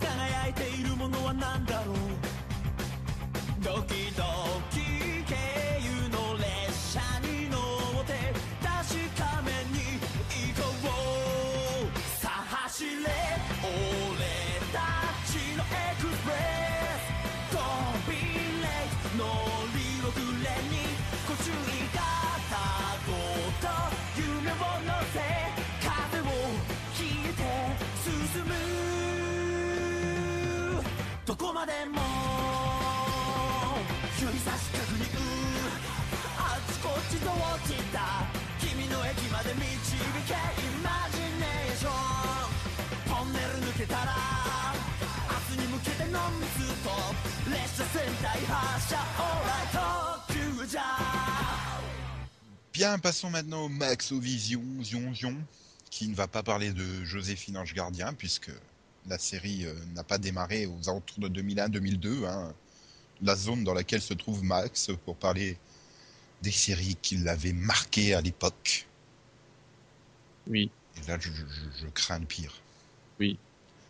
[0.00, 1.96] 輝いているものは何だろう」「
[3.67, 4.23] ドキド
[4.71, 4.86] キ
[37.66, 38.24] っちと落ちた
[38.60, 39.66] 君の駅まで導
[40.26, 41.92] けイマジネーション
[43.08, 44.14] トンネル抜けたら
[45.50, 50.82] 明日に向けてノンストップ列車戦隊発車オーライ特急じゃ
[52.72, 55.36] Bien, passons maintenant au Max au Vision, Zion, Zion,
[55.90, 58.50] qui ne va pas parler de Joséphine Ange Gardien, puisque
[59.06, 62.54] la série euh, n'a pas démarré aux alentours de 2001-2002, hein,
[63.20, 65.58] la zone dans laquelle se trouve Max, pour parler
[66.41, 68.87] des séries qui l'avaient marqué à l'époque.
[70.47, 70.69] Oui.
[70.97, 72.53] Et là, je, je- je crains le pire.
[73.19, 73.37] Oui.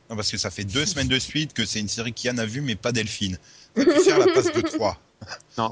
[0.10, 2.46] Non, parce que ça fait deux semaines de suite que c'est une série qu'Yann a
[2.46, 3.38] vue, mais pas Delphine.
[3.76, 5.00] Ça peut faire la passe de 3.
[5.56, 5.70] Ça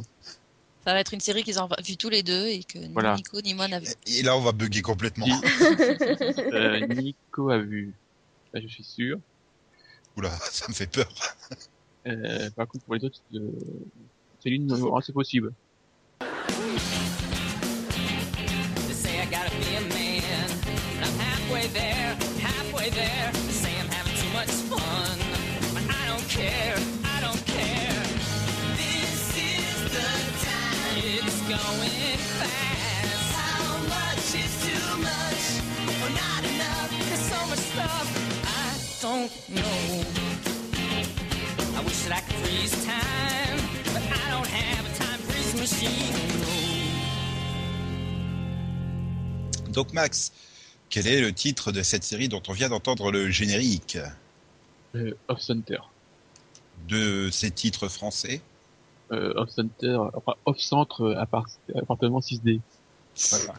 [0.94, 3.12] va être une série qu'ils ont vu tous les deux et que Voilà.
[3.16, 3.88] ni Nico ni moi n'a vu.
[4.08, 5.26] Et là, on va bugger complètement.
[5.62, 7.94] Euh, Nico a vu.
[8.54, 9.20] Là, je suis sûr.
[10.18, 11.12] Oula, ça me fait peur.
[12.08, 13.40] Euh, par contre, pour les autres, euh,
[14.44, 15.52] Céline, non, c'est possible.
[22.86, 23.34] Halfway there.
[23.52, 25.18] Say I'm having too much fun.
[25.74, 28.04] But I don't care, I don't care.
[28.78, 30.10] This is the
[30.46, 30.98] time.
[30.98, 33.34] It's going fast.
[33.36, 35.44] How much is too much?
[36.04, 36.90] Or not enough?
[37.08, 38.08] There's so much stuff
[38.46, 40.04] I don't know.
[41.78, 43.60] I wish that I could freeze time.
[43.94, 46.14] But I don't have a time freeze machine.
[49.72, 50.32] Donc Max,
[50.90, 53.98] quel est le titre de cette série dont on vient d'entendre le générique
[54.96, 55.80] Euh, Off Center.
[56.88, 58.42] De ces titres français
[59.12, 62.60] Euh, Off Center, enfin, Off Centre, euh, appart appartement 6D.
[63.32, 63.54] Voilà.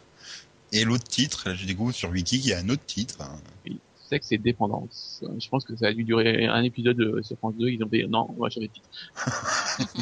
[0.72, 3.16] Et l'autre titre, là, je découvre sur Wiki qu'il y a un autre titre.
[3.20, 3.38] hein.
[3.64, 3.78] Oui.
[4.08, 5.24] Sexe et dépendance.
[5.38, 7.68] Je pense que ça a dû durer un épisode sur France 2.
[7.70, 8.88] Ils ont dit non, on va changer de titre.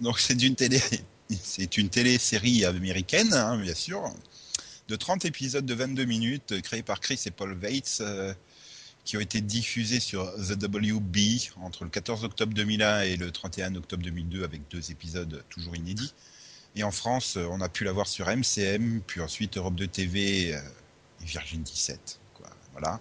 [0.00, 0.80] Donc c'est une télé,
[1.42, 4.02] c'est une télésérie américaine, hein, bien sûr,
[4.88, 8.32] de 30 épisodes de 22 minutes, euh, créée par Chris et Paul Weitz, euh,
[9.04, 11.16] qui ont été diffusés sur The WB
[11.62, 16.14] entre le 14 octobre 2001 et le 31 octobre 2002, avec deux épisodes toujours inédits.
[16.74, 19.86] Et en France, euh, on a pu la voir sur MCM, puis ensuite Europe 2
[19.86, 20.58] TV et
[21.20, 22.18] Virgin 17.
[22.34, 22.48] Quoi.
[22.72, 23.00] Voilà.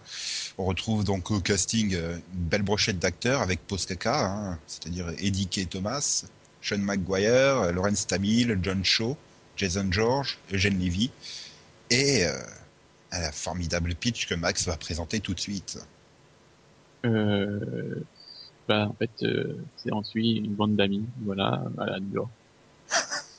[0.58, 5.70] On retrouve donc au casting une belle brochette d'acteurs avec Postkaka, hein, c'est-à-dire Eddie K.
[5.70, 6.26] Thomas,
[6.62, 9.18] Sean McGuire, Lawrence Tamil, John Shaw,
[9.56, 11.12] Jason George, Eugène Levy
[11.90, 12.34] et euh,
[13.12, 15.80] à la formidable pitch que Max va présenter tout de suite.
[17.06, 18.04] Euh,
[18.68, 22.32] bah, en fait, euh, c'est on suit une bande d'amis, voilà, à New York.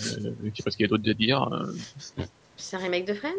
[0.00, 1.42] Euh, je sais pas ce qu'il y a d'autre à dire.
[1.52, 1.72] euh,
[2.56, 3.32] C'est un remake de Friends?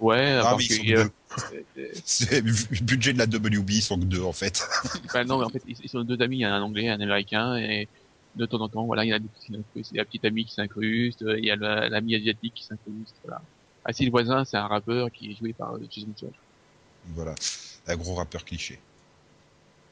[0.00, 1.08] Ouais, Ah, ils que, euh,
[2.04, 2.52] C'est le
[2.84, 4.62] budget de la WB, ils sont que deux en fait.
[5.12, 6.88] bah non, mais en fait, ils ils sont deux amis, il y a un anglais,
[6.88, 7.88] un américain, et
[8.34, 10.44] de temps en temps, voilà, il y a des il y a la petite amie
[10.44, 13.42] qui s'incruste, il y a la- l'ami asiatique qui s'incruste, voilà.
[13.84, 16.36] Ah le voisin, c'est un rappeur qui est joué par euh, Jason George.
[17.14, 17.34] Voilà,
[17.86, 18.78] un gros rappeur cliché.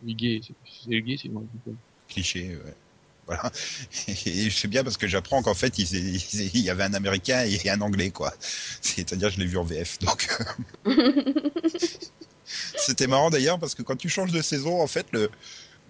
[0.04, 1.42] Oui, gay, c'est c'est le gay, c'est moi.
[2.08, 2.74] Cliché, ouais.
[3.26, 3.50] Voilà.
[4.26, 7.44] Et je sais bien parce que j'apprends qu'en fait, ils- il y avait un américain
[7.44, 8.32] et un anglais, quoi.
[8.40, 9.98] C'est-à-dire, je l'ai vu en VF.
[9.98, 10.28] Donc,
[12.44, 15.30] c'était marrant d'ailleurs parce que quand tu changes de saison, en fait, le,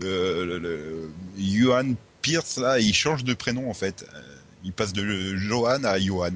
[0.00, 4.04] le, le, le- Johan Pierce, là, il change de prénom, en fait.
[4.14, 4.22] Euh,
[4.64, 6.32] Il passe de Johan à Johan.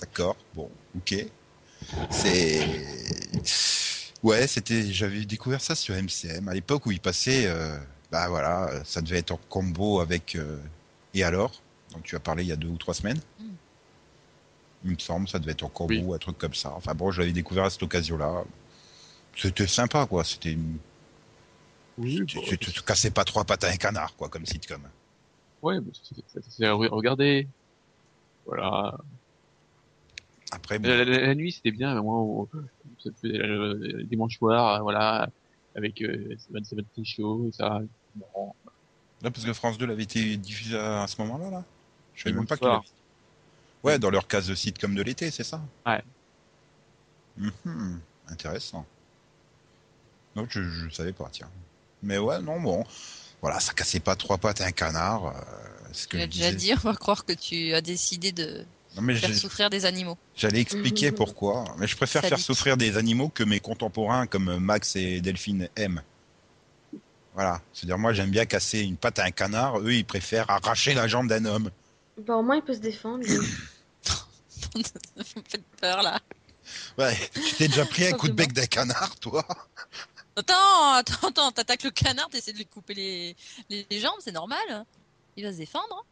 [0.00, 1.14] D'accord, bon, ok.
[2.10, 2.60] C'est.
[4.22, 4.92] Ouais, c'était.
[4.92, 7.46] J'avais découvert ça sur MCM à l'époque où il passait.
[7.46, 7.76] euh,
[8.10, 10.34] bah voilà, ça devait être en combo avec.
[10.36, 10.58] euh,
[11.14, 11.62] Et alors?
[11.92, 13.20] Donc tu as parlé il y a deux ou trois semaines.
[14.84, 16.00] Il me semble, ça devait être encore Oui.
[16.02, 16.72] beau, un truc comme ça.
[16.74, 18.42] Enfin bon, je l'avais découvert à cette occasion-là.
[19.36, 20.24] C'était sympa, quoi.
[20.24, 20.76] C'était une...
[21.98, 24.82] Oui, tu, tu, tu te cassais pas trois pattes à un canard, quoi, comme sitcom.
[25.62, 25.78] ouais,
[26.48, 27.48] c'est- regarder.
[28.46, 28.96] Voilà.
[30.50, 32.48] Après, bon, La, la- la nuit, c'était bien, mais moi, on-
[33.02, 35.28] faisait le, dimanche soir, euh, voilà,
[35.74, 37.80] avec euh, Seven Show, ça.
[38.14, 38.52] Bon,
[39.22, 41.64] là, parce que France 2 l'avait été diffusé à, à ce moment-là, là.
[42.14, 42.68] Je savais même pas qu'il.
[43.82, 46.02] Ouais, dans leur case de sitcom de l'été, c'est ça Ouais.
[47.36, 48.86] Mhm, Intéressant.
[50.36, 51.48] Non, je, je savais pas, tiens.
[52.02, 52.84] Mais ouais, non, bon.
[53.40, 55.26] Voilà, ça cassait pas trois pattes à un canard.
[55.26, 55.32] euh,
[55.92, 56.74] ce que Tu l'as je déjà disais.
[56.74, 58.64] dit, on va croire que tu as décidé de
[58.96, 60.16] Non, mais faire souffrir des animaux.
[60.36, 61.16] J'allais expliquer Mhm.
[61.16, 65.68] pourquoi, mais je préfère faire souffrir des animaux que mes contemporains comme Max et Delphine
[65.76, 66.02] aiment.
[67.34, 70.92] Voilà, c'est-à-dire moi j'aime bien casser une patte à un canard, eux ils préfèrent arracher
[70.94, 71.70] la jambe d'un homme.
[72.26, 73.24] Bah, au moins, il peut se défendre.
[73.24, 73.36] lui.
[74.74, 76.20] Vous me faites peur là.
[76.98, 79.44] Ouais, tu t'es déjà pris un coup de bec d'un canard, toi?
[80.36, 83.36] Attends, attends, attends, t'attaques le canard, t'essaies de lui couper les,
[83.68, 84.84] les, les jambes, c'est normal.
[85.36, 86.04] Il va se défendre.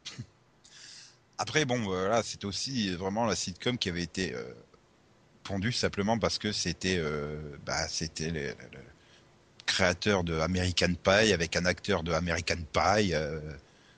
[1.37, 4.43] Après bon, voilà, c'était aussi vraiment la sitcom qui avait été euh,
[5.43, 8.79] pondue simplement parce que c'était, euh, bah, c'était le, le- le
[9.65, 13.13] créateur de American Pie avec un acteur de American Pie.
[13.13, 13.39] euh,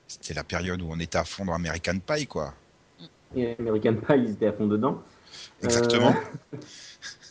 [0.08, 2.54] c'était la période où on était à fond dans American Pie, quoi.
[3.36, 5.02] Et American Pie, ils étaient à fond dedans.
[5.64, 6.16] Exactement.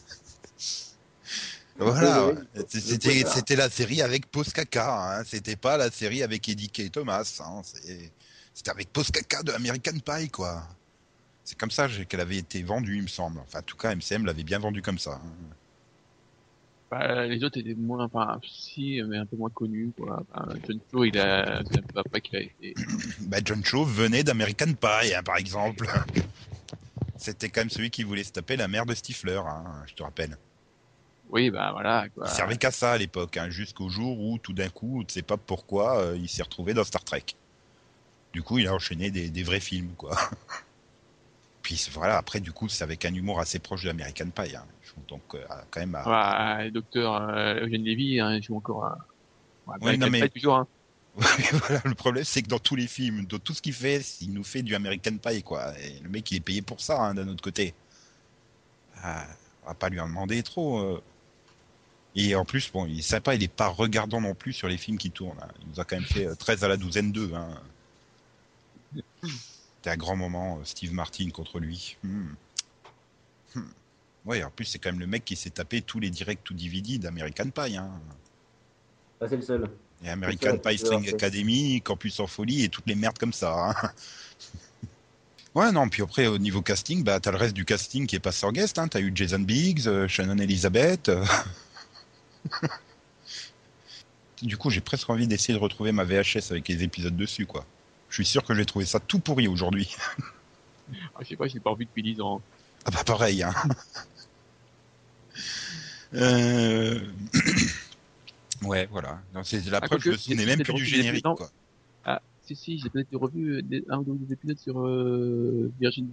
[1.84, 2.32] Voilà,
[2.68, 5.24] c'était la série avec Postkaka, hein.
[5.26, 6.90] c'était pas la série avec Eddie K.
[6.90, 7.60] Thomas, hein.
[7.64, 8.12] C'est-
[8.54, 10.62] c'était avec Postkaka de American Pie, quoi.
[11.44, 13.40] C'est comme ça qu'elle avait été vendue, il me semble.
[13.40, 15.12] Enfin, en tout cas, MCM l'avait bien vendue comme ça.
[15.22, 15.54] hein.
[16.90, 20.22] bah, les autres étaient moins, enfin, si, mais un peu moins connus, quoi.
[20.34, 22.74] Enfin, John Cho, il a, c'est un peu après qu'il a été,
[23.22, 25.86] Bah, John Cho venait d'American Pie, hein, par exemple.
[27.16, 30.02] C'était quand même celui qui voulait se taper la mère de Stifler, hein, je te
[30.02, 30.36] rappelle.
[31.32, 32.26] Oui, bah, voilà, quoi.
[32.28, 35.22] Il servait qu'à ça à l'époque, hein, jusqu'au jour où tout d'un coup, tu sais
[35.22, 37.24] pas pourquoi, euh, il s'est retrouvé dans Star Trek.
[38.32, 40.16] Du coup, il a enchaîné des, des vrais films, quoi.
[41.62, 44.56] Puis voilà, après, du coup, c'est avec un humour assez proche de American Pie.
[44.56, 44.64] Hein.
[45.08, 48.98] Donc, euh, quand même, à- le docteur euh, Eugène Lévy, hein, il joue encore un,
[49.66, 50.66] ouais, Ouais, non, American mais- Pie, toujours, hein.
[51.16, 54.32] voilà, le problème, c'est que dans tous les films, dans tout ce qu'il fait, il
[54.32, 55.78] nous fait du American Pie, quoi.
[55.78, 57.74] Et le mec, il est payé pour ça, hein, d'un autre côté.
[59.02, 59.26] Ah,
[59.64, 60.78] on va pas lui en demander trop.
[60.78, 61.02] euh.
[62.14, 64.76] Et en plus, bon, il est sympa, il est pas regardant non plus sur les
[64.76, 65.38] films qui tournent.
[65.40, 65.48] hein.
[65.62, 67.32] Il nous a quand même fait euh, 13 à la douzaine 2.
[67.34, 67.48] Hein.
[69.76, 71.96] C'était un grand moment, euh, Steve Martin contre lui.
[72.04, 72.28] Hmm.
[73.54, 73.60] Hmm.
[74.26, 76.54] Ouais, en plus, c'est quand même le mec qui s'est tapé tous les directs ou
[76.54, 77.76] DVD d'American Pie.
[77.76, 77.90] Hein.
[79.20, 79.70] bah, c'est le seul.
[80.04, 81.08] Et American Pie String.
[81.14, 83.70] Academy, Campus en folie et toutes les merdes comme ça.
[83.70, 83.90] hein.
[85.54, 88.20] ouais, non, puis après, au niveau casting, bah, t'as le reste du casting qui est
[88.20, 88.78] passé en guest.
[88.78, 88.88] Hein.
[88.88, 91.08] T'as eu Jason Biggs, euh, Shannon Elizabeth.
[91.08, 91.24] euh.
[94.42, 97.64] du coup, j'ai presque envie d'essayer de retrouver ma VHS avec les épisodes dessus, quoi.
[98.08, 99.94] Je suis sûr que je vais trouver ça tout pourri aujourd'hui.
[101.14, 102.42] Ah, je sais pas, je l'ai pas revu depuis 10 ans.
[102.84, 103.54] Ah bah pareil, hein.
[106.14, 107.00] Euh,
[108.62, 109.22] ouais, voilà.
[109.34, 111.50] Non, c'est la Ah, preuve, je me souvenais j'ai même plus du générique, quoi.
[112.04, 116.08] Ah, si, si, j'ai peut-être revu euh, des, un ou deux épisodes sur euh, Virgin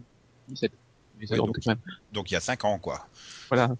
[0.48, 0.72] 17.
[1.20, 1.80] Mais ça Ouais, dure donc- quand même.
[2.14, 3.08] Donc il y a 5 ans, quoi.
[3.50, 3.76] Voilà.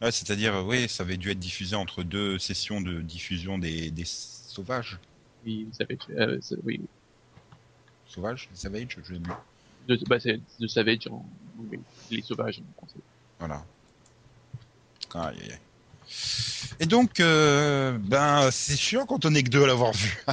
[0.00, 4.04] C'est-à-dire, euh, oui, ça avait dû être diffusé entre deux sessions de diffusion des, des
[4.04, 4.98] sauvages.
[5.44, 6.80] Oui, savez, euh, oui,
[8.06, 11.24] Sauvages Savage Je l'ai de, bah, c'est de Savage en,
[12.10, 13.00] les sauvages en français.
[13.38, 13.64] Voilà.
[15.14, 15.58] Aïe, aïe, aïe.
[16.80, 20.24] Et donc, euh, ben, c'est chiant quand on est que deux à l'avoir vu.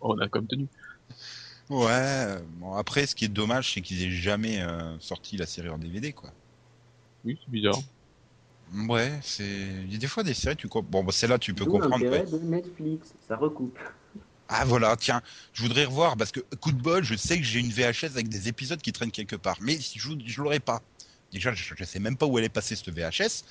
[0.00, 0.66] On a comme tenu.
[1.70, 1.86] ouais.
[1.90, 5.68] euh, Bon, après, ce qui est dommage, c'est qu'ils aient jamais euh, sorti la série
[5.68, 6.32] en DVD, quoi.
[7.24, 7.78] Oui, c'est bizarre.
[8.88, 9.44] Ouais, c'est.
[9.84, 10.90] Il y a des fois des séries, tu comprends.
[10.90, 12.04] Bon, bah, celle-là, tu peux comprendre.
[12.04, 12.24] ouais.
[12.24, 13.78] de Netflix, ça recoupe.
[14.46, 15.22] Ah voilà, tiens,
[15.54, 18.28] je voudrais revoir parce que coup de bol, je sais que j'ai une VHS avec
[18.28, 20.82] des épisodes qui traînent quelque part, mais si je, je l'aurais pas.
[21.32, 23.42] Déjà, je, je sais même pas où elle est passée cette VHS,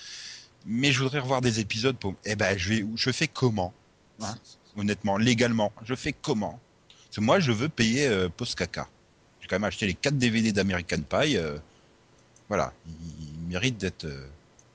[0.68, 2.14] mais je voudrais revoir des épisodes pour.
[2.26, 3.74] Eh ben, je vais, je fais comment
[4.22, 4.36] hein,
[4.78, 6.60] Honnêtement, légalement, je fais comment?
[7.08, 8.88] Parce que moi, je veux payer euh, Post Caca.
[9.42, 11.38] J'ai quand même acheté les 4 DVD d'American Pie.
[11.38, 11.58] euh,
[12.54, 12.94] voilà, il,
[13.42, 14.28] il mérite d'être euh,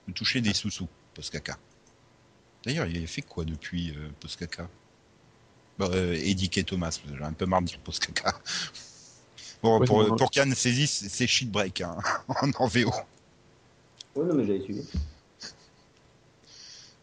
[0.09, 1.57] de toucher des sous-sous, Post Caca.
[2.65, 4.69] D'ailleurs, il a fait quoi depuis euh, Post Caca
[5.79, 6.65] Bon, euh, Eddie K.
[6.67, 8.35] Thomas, j'ai un peu marre de dire post caca.
[9.63, 10.17] Bon, Ouais, pour, bon.
[10.17, 11.97] pour qu'Anne saisisse, c'est shit break hein,
[12.29, 12.91] en, en VO.
[14.17, 14.83] Ouais, non, mais j'avais suivi.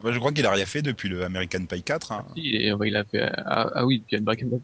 [0.03, 2.11] Bah, je crois qu'il a rien fait depuis le American Pie 4.
[2.11, 2.25] hein.
[2.35, 4.47] Si, et, ouais, il a fait, ah, ah oui, puis il y a une Breaking
[4.47, 4.61] Bad.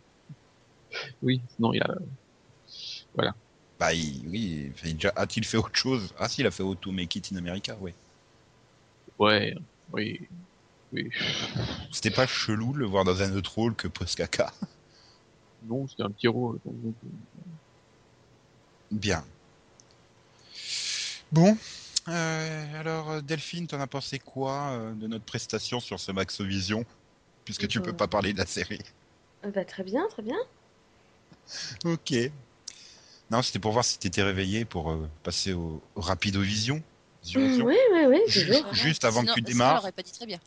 [1.22, 1.96] Oui, non, il a,
[3.16, 3.34] voilà.
[3.82, 6.14] Bah, il- oui, il- déjà, a-t-il fait autre chose?
[6.20, 7.94] Ah, si, il a fait Auto Make It in America, oui.
[9.18, 9.56] Ouais,
[9.92, 10.30] oui,
[10.92, 11.10] oui.
[11.92, 14.54] C'était pas chelou de le voir dans un autre rôle que Postkaka
[15.64, 16.60] Non, c'était un petit rôle.
[18.92, 19.24] Bien.
[21.32, 21.58] Bon.
[22.08, 26.86] Euh, alors, euh, Delphine, t'en as pensé quoi euh, de notre prestation sur ce Maxovision?
[27.46, 27.82] Puisque tu Euh.
[27.82, 28.82] peux pas parler de la série.
[29.44, 30.38] Bah, très bien, très bien.
[31.86, 32.14] Ok.
[33.32, 36.84] Non, c'était pour voir si t'étais réveillé pour euh, passer au, au Rapidovision.
[37.24, 37.66] Vision, Mm, vision.
[37.66, 38.20] oui, oui, oui,
[38.74, 39.74] Juste- avant Sinon- que tu démarres.
[39.76, 40.40] elle aurait pas dit très bien.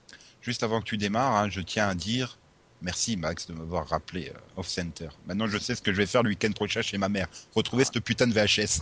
[0.42, 2.38] Juste avant que tu démarres, hein, je tiens à dire
[2.82, 5.08] merci Max de m'avoir rappelé euh, Off Center.
[5.26, 7.28] Maintenant, je sais ce que je vais faire le week-end prochain chez ma mère.
[7.54, 8.80] Retrouver cette putain de VHS.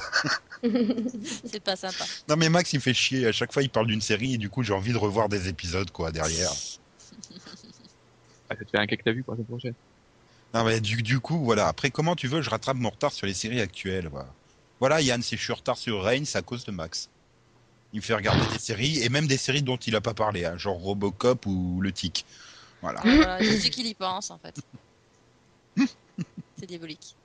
[1.45, 2.05] C'est pas sympa.
[2.29, 3.27] non mais Max, il me fait chier.
[3.27, 5.49] À chaque fois, il parle d'une série et du coup, j'ai envie de revoir des
[5.49, 6.51] épisodes quoi derrière.
[8.51, 9.75] ah, ça te fait un cas que t'as vu pour la prochaine?
[10.55, 11.69] Non mais du, du coup, voilà.
[11.69, 14.09] Après, comment tu veux, je rattrape mon retard sur les séries actuelles.
[14.09, 14.29] Voilà,
[14.81, 17.09] voilà Yann, si je suis en retard sur Reigns, c'est à cause de Max.
[17.93, 20.45] Il me fait regarder des séries et même des séries dont il a pas parlé,
[20.45, 22.25] hein, genre Robocop ou Le Tic.
[22.81, 23.01] Voilà.
[23.05, 24.61] Voilà, c'est celui qu'il y pense en fait.
[26.59, 27.17] C'est diabolique.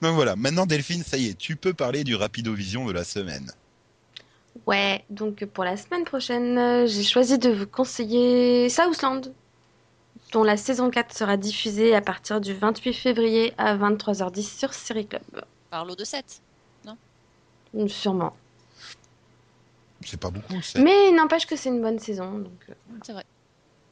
[0.00, 0.36] Donc voilà.
[0.36, 3.50] Maintenant, Delphine, ça y est, tu peux parler du Rapidovision de la semaine.
[4.66, 9.32] Ouais, donc pour la semaine prochaine, euh, j'ai choisi de vous conseiller Southland,
[10.32, 15.06] dont la saison 4 sera diffusée à partir du 28 février à 23h10 sur Série
[15.06, 15.22] Club.
[15.70, 16.40] Par l'eau de 7.
[17.72, 18.36] Mm, Sûrement.
[20.04, 20.60] C'est pas beaucoup.
[20.76, 23.24] Mais n'empêche que c'est une bonne saison, donc euh, C'est vrai.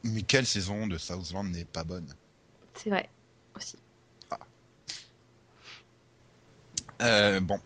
[0.03, 2.07] Mais quelle saison de Southland n'est pas bonne?
[2.75, 3.09] C'est vrai
[3.57, 3.77] aussi.
[7.01, 7.59] Euh, Bon.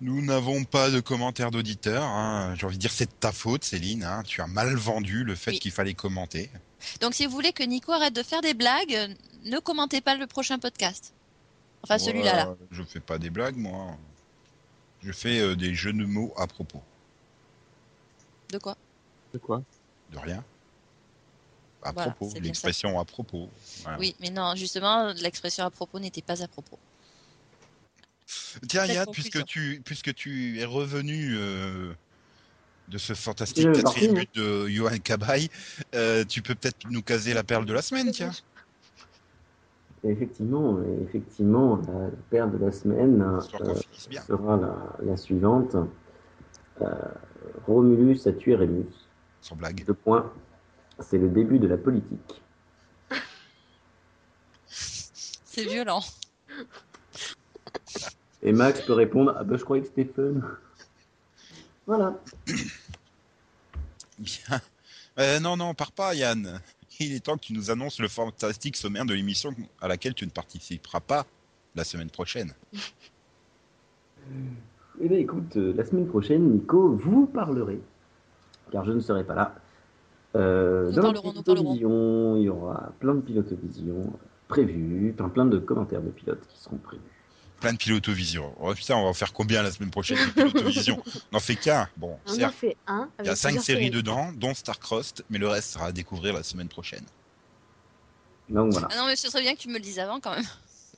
[0.00, 2.04] Nous n'avons pas de commentaires d'auditeurs.
[2.04, 2.54] hein.
[2.56, 4.04] J'ai envie de dire c'est de ta faute, Céline.
[4.04, 4.22] hein.
[4.24, 5.58] Tu as mal vendu le fait Oui.
[5.58, 6.50] qu'il fallait commenter.
[7.00, 9.14] Donc si vous voulez que Nico arrête de faire des blagues,
[9.44, 11.12] ne commentez pas le prochain podcast.
[11.82, 12.56] Enfin celui-là là.
[12.70, 13.96] Je fais pas des blagues, moi.
[15.02, 16.82] Je fais euh, des jeux de mots à propos.
[18.50, 18.76] De quoi?
[19.32, 19.62] De quoi?
[20.10, 20.44] De rien.
[21.82, 22.34] À Voilà, propos.
[22.40, 23.48] L'expression à propos.
[23.82, 23.98] Voilà.
[23.98, 26.78] Oui, mais non, justement, l'expression à propos n'était pas à propos.
[28.68, 31.94] Tiens, Yann, puisque tu, puisque tu es revenu euh,
[32.88, 35.48] de ce fantastique quatrième but de Johan Cabaye,
[35.94, 38.32] euh, tu peux peut-être nous caser la perle de la semaine, tiens.
[40.04, 45.76] Effectivement, effectivement, la, paire de la semaine euh, sera la, la suivante.
[46.80, 46.86] Euh,
[47.66, 48.86] Romulus a tué Rémus.
[49.40, 49.84] Sans blague.
[49.84, 50.32] Deux points.
[51.00, 52.42] C'est le début de la politique.
[54.66, 56.02] C'est violent.
[58.42, 60.40] Et Max peut répondre Ah ben je croyais que c'était fun.
[61.86, 62.20] Voilà.
[64.18, 64.60] Bien.
[65.18, 66.60] Euh, non, non, pars pas, Yann.
[67.00, 70.24] Il est temps que tu nous annonces le fantastique sommaire de l'émission à laquelle tu
[70.26, 71.26] ne participeras pas
[71.76, 72.52] la semaine prochaine.
[75.00, 77.80] Eh bien écoute, euh, la semaine prochaine, Nico, vous parlerez,
[78.72, 79.54] car je ne serai pas là.
[80.36, 81.74] Euh, Nous dans la parlerons, nous parlerons.
[81.74, 84.12] pilotovision, il y aura plein de pilotovision
[84.48, 87.02] prévus, plein de commentaires de pilotes qui seront prévus.
[87.60, 88.54] Plein de pilotovision.
[88.60, 91.56] Oh putain, on va en faire combien la semaine prochaine de pilotovision On n'en fait
[91.56, 91.88] qu'un.
[91.96, 93.10] Bon, On en certes, fait un.
[93.20, 96.42] il y a cinq séries dedans, dont Starcrossed, mais le reste sera à découvrir la
[96.44, 97.04] semaine prochaine.
[98.48, 98.88] Donc voilà.
[98.92, 100.46] Ah non, mais ce serait bien que tu me le dises avant quand même.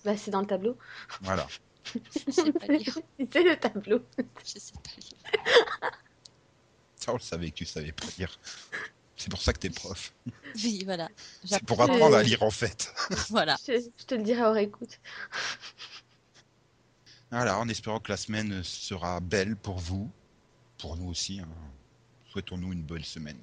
[0.04, 0.76] Bah, c'est dans le tableau.
[1.22, 1.46] Voilà.
[2.26, 2.98] Je sais pas lire.
[3.32, 4.00] c'est le tableau.
[4.44, 5.90] Je sais pas lire.
[6.96, 8.38] Ça, on le savait que tu savais pas lire.
[9.16, 10.12] C'est pour ça que t'es prof.
[10.56, 11.08] Oui, voilà.
[11.44, 12.92] C'est pour apprendre à lire en fait.
[13.30, 13.56] Voilà.
[13.66, 14.98] Je, je te le dirai hors écoute.
[17.30, 20.10] Voilà, en espérant que la semaine sera belle pour vous,
[20.78, 21.40] pour nous aussi.
[21.40, 21.48] hein.
[22.32, 23.38] Souhaitons-nous une bonne semaine.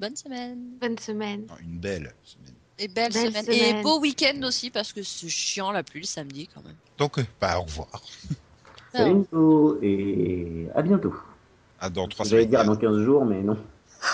[0.00, 0.58] Bonne semaine.
[0.80, 1.46] Bonne semaine.
[1.48, 2.54] Non, une belle semaine.
[2.78, 3.44] Et belle, Belle semaine.
[3.44, 3.76] semaine.
[3.78, 6.76] Et beau week-end aussi parce que c'est chiant la pluie le samedi quand même.
[6.98, 7.88] Donc, euh, bah, au revoir.
[8.92, 11.14] Salut Nico, et à bientôt.
[11.78, 12.64] À dans trois J'allais semaines.
[12.64, 13.56] dire dans 15 jours, mais non.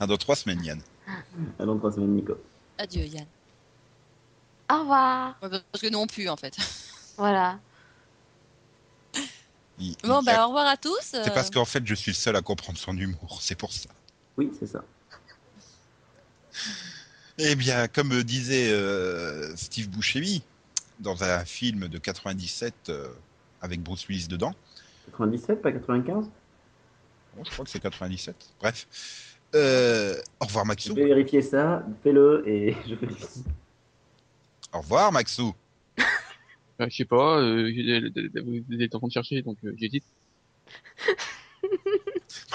[0.00, 0.80] À dans trois semaines, Yann.
[1.58, 2.34] À dans 3 semaines, Nico.
[2.78, 3.26] Adieu Yann.
[4.70, 5.36] Au revoir.
[5.42, 6.56] Ouais, Parce que nous on pue en fait.
[7.16, 7.60] Voilà.
[9.78, 10.98] Il- Bon il- bah au revoir à tous.
[11.02, 13.38] C'est parce qu'en fait, je suis le seul à comprendre son humour.
[13.40, 13.88] C'est pour ça.
[14.36, 14.82] Oui, c'est ça.
[17.38, 20.42] Eh bien, comme euh, disait euh, Steve Buscemi
[21.00, 23.08] dans un film de 97 euh,
[23.60, 24.54] avec Bruce Willis dedans,
[25.06, 26.24] 97, pas 95
[27.36, 28.36] Bon, je crois que c'est 97.
[28.60, 28.86] Bref.
[29.56, 30.94] Euh, au revoir Je Maxou.
[30.94, 33.44] vais vérifier ça, fais-le, et je vérifie.
[34.74, 35.54] Au revoir Maxou.
[36.78, 37.70] Bah, je sais pas, euh,
[38.44, 40.04] vous êtes en train de chercher, donc euh, j'hésite.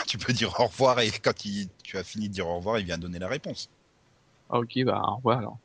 [0.08, 2.80] Tu peux dire au revoir et quand il- tu as fini de dire au revoir,
[2.80, 3.70] il vient donner la réponse.
[4.50, 5.58] Ah ok, bah au revoir alors.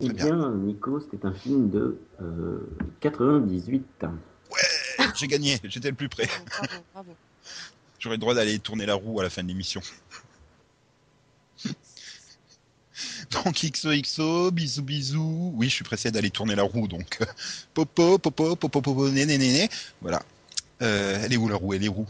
[0.00, 0.36] Eh bien.
[0.36, 2.68] bien, Nico, c'était un film de euh,
[3.00, 4.04] 98.
[5.16, 6.26] J'ai gagné, j'étais le plus près.
[6.26, 7.16] Bravo, bravo, bravo.
[7.98, 9.80] J'aurais le droit d'aller tourner la roue à la fin de l'émission.
[13.32, 15.52] Donc XOXO, bisous bisous.
[15.54, 17.26] Oui, je suis pressé d'aller tourner la roue, donc euh,
[17.74, 19.68] popo, popo, popo, popo, néné, néné.
[20.00, 20.22] Voilà.
[20.82, 21.74] Euh, elle est où la roue?
[21.74, 22.06] Elle est où?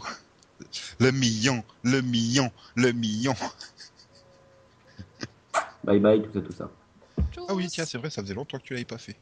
[0.98, 3.34] Le million, le million, le million.
[5.84, 6.70] Bye bye, tout ça, tout ça.
[7.48, 9.16] Ah oui, tiens, c'est vrai, ça faisait longtemps que tu l'avais pas fait.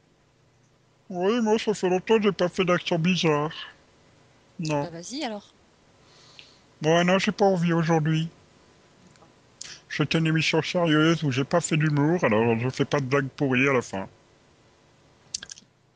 [1.09, 3.53] Oui, moi, ça fait longtemps que j'ai pas fait d'action bizarre.
[4.59, 4.84] Non.
[4.84, 5.53] Bah, vas-y alors.
[6.82, 8.28] Bon, non, j'ai pas envie aujourd'hui.
[9.91, 13.28] C'était une émission sérieuse où j'ai pas fait d'humour, alors je fais pas de blagues
[13.28, 14.09] pourries à la fin.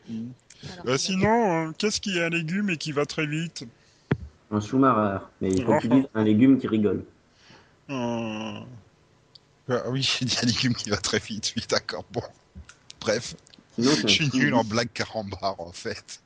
[0.08, 0.30] Hmm.
[0.86, 3.64] Euh, sinon, euh, qu'est-ce qui est un légume et qui va très vite
[4.50, 7.04] Un Schumacher, mais il faut qu'il un légume qui rigole.
[7.90, 8.60] Euh...
[9.68, 12.22] Ah, oui, j'ai dit un légume qui va très vite, oui, d'accord, bon.
[13.00, 13.36] Bref,
[13.78, 16.20] je suis nul en blague carambar en fait.